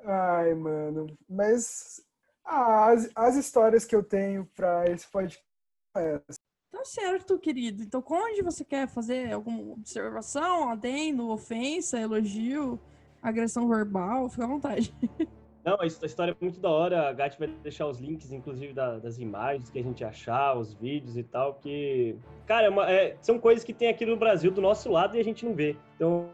Ai, 0.05 0.53
mano. 0.53 1.17
Mas 1.27 2.01
ah, 2.43 2.91
as, 2.91 3.09
as 3.15 3.35
histórias 3.35 3.83
que 3.85 3.95
eu 3.95 4.03
tenho 4.03 4.45
para 4.55 4.89
esse 4.89 5.07
podcast. 5.09 6.39
Tá 6.71 6.85
certo, 6.85 7.37
querido. 7.37 7.83
Então, 7.83 8.03
onde 8.07 8.41
você 8.41 8.63
quer 8.63 8.87
fazer 8.87 9.33
alguma 9.33 9.73
observação, 9.73 10.69
adendo, 10.69 11.29
ofensa, 11.29 11.99
elogio, 11.99 12.79
agressão 13.21 13.67
verbal? 13.67 14.29
Fica 14.29 14.45
à 14.45 14.47
vontade. 14.47 14.93
Não, 15.65 15.81
a 15.81 15.85
história 15.87 16.31
é 16.31 16.35
muito 16.39 16.59
da 16.59 16.69
hora. 16.69 17.09
A 17.09 17.11
Gat 17.11 17.39
vai 17.39 17.47
deixar 17.47 17.87
os 17.87 17.99
links, 17.99 18.31
inclusive, 18.31 18.71
da, 18.71 18.99
das 18.99 19.17
imagens 19.17 19.67
que 19.67 19.79
a 19.79 19.81
gente 19.81 20.03
achar, 20.03 20.55
os 20.55 20.75
vídeos 20.75 21.17
e 21.17 21.23
tal, 21.23 21.55
que, 21.55 22.15
cara, 22.45 22.67
é 22.67 22.69
uma, 22.69 22.87
é, 22.87 23.17
são 23.19 23.39
coisas 23.39 23.63
que 23.63 23.73
tem 23.73 23.87
aqui 23.87 24.05
no 24.05 24.15
Brasil 24.15 24.51
do 24.51 24.61
nosso 24.61 24.91
lado 24.91 25.17
e 25.17 25.19
a 25.19 25.23
gente 25.23 25.43
não 25.43 25.55
vê. 25.55 25.75
Então, 25.95 26.29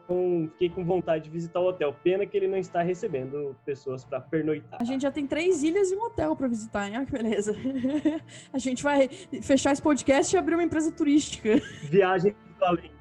fiquei 0.52 0.70
com 0.70 0.84
vontade 0.84 1.24
de 1.24 1.30
visitar 1.30 1.62
o 1.62 1.70
hotel. 1.70 1.96
Pena 2.04 2.26
que 2.26 2.36
ele 2.36 2.50
não 2.50 2.58
está 2.58 2.82
recebendo 2.82 3.56
pessoas 3.64 4.04
para 4.04 4.20
pernoitar. 4.20 4.82
A 4.82 4.84
gente 4.84 5.04
já 5.04 5.12
tem 5.12 5.26
três 5.26 5.64
ilhas 5.64 5.92
e 5.92 5.96
um 5.96 6.04
hotel 6.04 6.36
para 6.36 6.50
visitar, 6.50 6.90
hein? 6.90 6.98
Olha 6.98 7.06
que 7.06 7.12
beleza. 7.14 7.56
a 8.52 8.58
gente 8.58 8.84
vai 8.84 9.08
fechar 9.42 9.72
esse 9.72 9.82
podcast 9.82 10.36
e 10.36 10.38
abrir 10.38 10.56
uma 10.56 10.64
empresa 10.64 10.92
turística. 10.92 11.56
Viagem 11.84 12.36
do 12.60 12.66
além. 12.66 12.92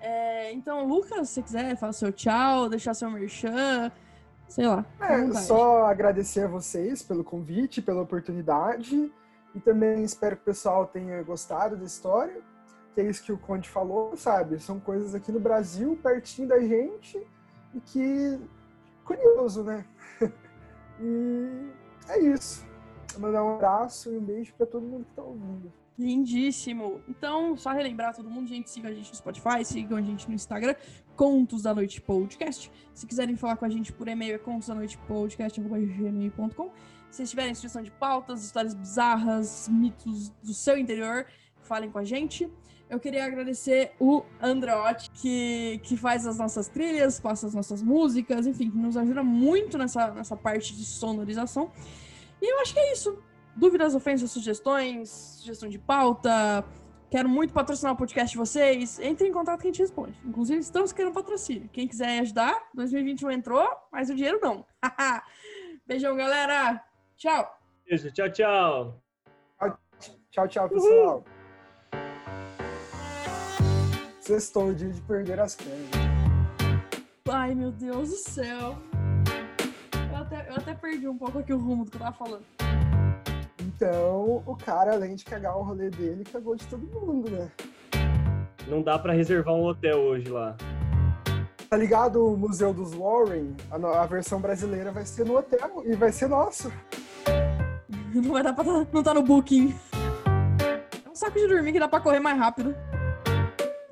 É, 0.00 0.54
então, 0.54 0.86
Lucas, 0.86 1.28
se 1.28 1.34
você 1.34 1.42
quiser, 1.42 1.76
falar 1.76 1.92
seu 1.92 2.10
tchau, 2.10 2.70
deixar 2.70 2.94
seu 2.94 3.10
merchan 3.10 3.92
sei 4.50 4.66
lá. 4.66 4.84
É, 5.00 5.32
só 5.32 5.86
agradecer 5.86 6.44
a 6.44 6.48
vocês 6.48 7.02
pelo 7.02 7.24
convite, 7.24 7.80
pela 7.80 8.02
oportunidade. 8.02 9.10
E 9.54 9.60
também 9.60 10.04
espero 10.04 10.36
que 10.36 10.42
o 10.42 10.44
pessoal 10.44 10.86
tenha 10.86 11.22
gostado 11.22 11.76
da 11.76 11.84
história. 11.84 12.42
Que 12.94 13.00
é 13.00 13.04
isso 13.04 13.22
que 13.22 13.32
o 13.32 13.38
Conde 13.38 13.68
falou, 13.68 14.16
sabe? 14.16 14.58
São 14.58 14.80
coisas 14.80 15.14
aqui 15.14 15.30
no 15.30 15.40
Brasil, 15.40 15.98
pertinho 16.02 16.48
da 16.48 16.60
gente. 16.60 17.16
E 17.72 17.80
que. 17.80 18.40
curioso, 19.04 19.62
né? 19.62 19.84
e 21.00 21.70
é 22.08 22.18
isso. 22.18 22.66
Vou 23.12 23.22
mandar 23.22 23.44
um 23.44 23.54
abraço 23.54 24.12
e 24.12 24.18
um 24.18 24.24
beijo 24.24 24.52
para 24.54 24.66
todo 24.66 24.82
mundo 24.82 25.04
que 25.04 25.14
tá 25.14 25.22
ouvindo. 25.22 25.72
Lindíssimo. 26.00 27.02
Então, 27.06 27.56
só 27.56 27.70
relembrar 27.72 28.16
todo 28.16 28.28
mundo, 28.30 28.48
gente, 28.48 28.70
siga 28.70 28.88
a 28.88 28.92
gente 28.92 29.10
no 29.10 29.16
Spotify, 29.16 29.64
sigam 29.64 29.98
a 29.98 30.02
gente 30.02 30.26
no 30.26 30.34
Instagram, 30.34 30.74
Contos 31.14 31.62
da 31.62 31.72
Noite 31.74 32.00
Podcast. 32.00 32.72
Se 32.94 33.06
quiserem 33.06 33.36
falar 33.36 33.56
com 33.56 33.66
a 33.66 33.68
gente 33.68 33.92
por 33.92 34.08
e-mail, 34.08 34.36
é 34.36 34.38
contosdanoitepodcast.gmail.com. 34.38 36.70
Se 37.10 37.22
tiverem 37.24 37.54
sugestão 37.54 37.82
de 37.82 37.90
pautas, 37.90 38.42
histórias 38.42 38.72
bizarras, 38.72 39.68
mitos 39.68 40.30
do 40.42 40.54
seu 40.54 40.78
interior, 40.78 41.26
falem 41.60 41.90
com 41.90 41.98
a 41.98 42.04
gente. 42.04 42.50
Eu 42.88 42.98
queria 42.98 43.26
agradecer 43.26 43.92
o 44.00 44.22
Androte, 44.40 45.10
que, 45.10 45.80
que 45.82 45.98
faz 45.98 46.26
as 46.26 46.38
nossas 46.38 46.66
trilhas, 46.66 47.20
passa 47.20 47.46
as 47.46 47.52
nossas 47.54 47.82
músicas, 47.82 48.46
enfim, 48.46 48.70
que 48.70 48.78
nos 48.78 48.96
ajuda 48.96 49.22
muito 49.22 49.76
nessa, 49.76 50.10
nessa 50.12 50.34
parte 50.34 50.74
de 50.74 50.82
sonorização. 50.84 51.70
E 52.40 52.50
eu 52.50 52.58
acho 52.60 52.72
que 52.72 52.80
é 52.80 52.90
isso. 52.92 53.18
Dúvidas, 53.60 53.94
ofensas, 53.94 54.30
sugestões, 54.30 55.10
sugestão 55.10 55.68
de 55.68 55.78
pauta. 55.78 56.64
Quero 57.10 57.28
muito 57.28 57.52
patrocinar 57.52 57.92
o 57.92 57.96
podcast 57.96 58.32
de 58.32 58.38
vocês. 58.38 58.98
Entre 58.98 59.28
em 59.28 59.32
contato 59.32 59.60
que 59.60 59.68
a 59.68 59.70
gente 59.70 59.82
responde. 59.82 60.18
Inclusive, 60.24 60.60
estamos 60.60 60.94
querendo 60.94 61.12
patrocínio. 61.12 61.68
Quem 61.70 61.86
quiser 61.86 62.20
ajudar, 62.20 62.70
2021 62.72 63.30
entrou, 63.32 63.68
mas 63.92 64.08
o 64.08 64.14
dinheiro 64.14 64.40
não. 64.42 64.64
Beijão, 65.86 66.16
galera. 66.16 66.82
Tchau. 67.18 67.54
Beijo, 67.86 68.10
tchau, 68.12 68.30
tchau. 68.30 69.02
Tchau, 70.30 70.48
tchau, 70.48 70.68
pessoal. 70.70 71.24
Sextou 74.20 74.68
o 74.68 74.74
dia 74.74 74.88
de 74.88 75.02
perder 75.02 75.38
as 75.38 75.54
pernas. 75.54 75.90
Ai, 77.28 77.54
meu 77.54 77.72
Deus 77.72 78.08
do 78.08 78.16
céu. 78.16 78.78
Eu 80.10 80.16
até, 80.16 80.48
eu 80.48 80.54
até 80.54 80.74
perdi 80.74 81.06
um 81.06 81.18
pouco 81.18 81.40
aqui 81.40 81.52
o 81.52 81.58
rumo 81.58 81.84
do 81.84 81.90
que 81.90 81.98
eu 81.98 82.00
tava 82.00 82.16
falando. 82.16 82.46
Então, 83.82 84.42
o 84.44 84.54
cara, 84.54 84.92
além 84.92 85.14
de 85.14 85.24
cagar 85.24 85.56
o 85.56 85.62
rolê 85.62 85.88
dele, 85.88 86.22
cagou 86.22 86.54
de 86.54 86.66
todo 86.66 86.86
mundo, 86.86 87.30
né? 87.30 87.50
Não 88.68 88.82
dá 88.82 88.98
pra 88.98 89.14
reservar 89.14 89.54
um 89.54 89.64
hotel 89.64 89.96
hoje 90.00 90.28
lá. 90.28 90.54
Tá 91.66 91.78
ligado 91.78 92.22
o 92.26 92.36
Museu 92.36 92.74
dos 92.74 92.92
Warren? 92.92 93.56
A, 93.70 94.02
a 94.02 94.06
versão 94.06 94.38
brasileira 94.38 94.92
vai 94.92 95.06
ser 95.06 95.24
no 95.24 95.38
hotel 95.38 95.82
e 95.86 95.96
vai 95.96 96.12
ser 96.12 96.28
nosso. 96.28 96.70
Não 98.14 98.32
vai 98.32 98.42
dar 98.42 98.52
pra 98.52 98.64
tá, 98.64 98.86
não 98.92 99.02
tá 99.02 99.14
no 99.14 99.22
booking. 99.22 99.74
É 101.06 101.08
um 101.08 101.14
saco 101.14 101.38
de 101.38 101.48
dormir 101.48 101.72
que 101.72 101.80
dá 101.80 101.88
pra 101.88 102.00
correr 102.00 102.20
mais 102.20 102.38
rápido. 102.38 102.76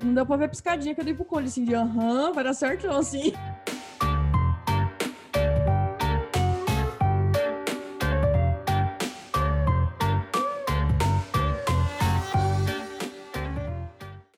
Não 0.05 0.13
deu 0.13 0.27
pra 0.27 0.37
ver 0.37 0.45
a 0.45 0.49
piscadinha 0.51 0.95
que 0.95 1.01
eu 1.01 1.05
dei 1.07 1.15
pro 1.15 1.25
Cole, 1.25 1.47
assim, 1.47 1.65
de 1.65 1.75
aham, 1.75 2.35
vai 2.35 2.45
dar 2.45 2.53
certo 2.53 2.87
não, 2.87 2.99
assim. 2.99 3.33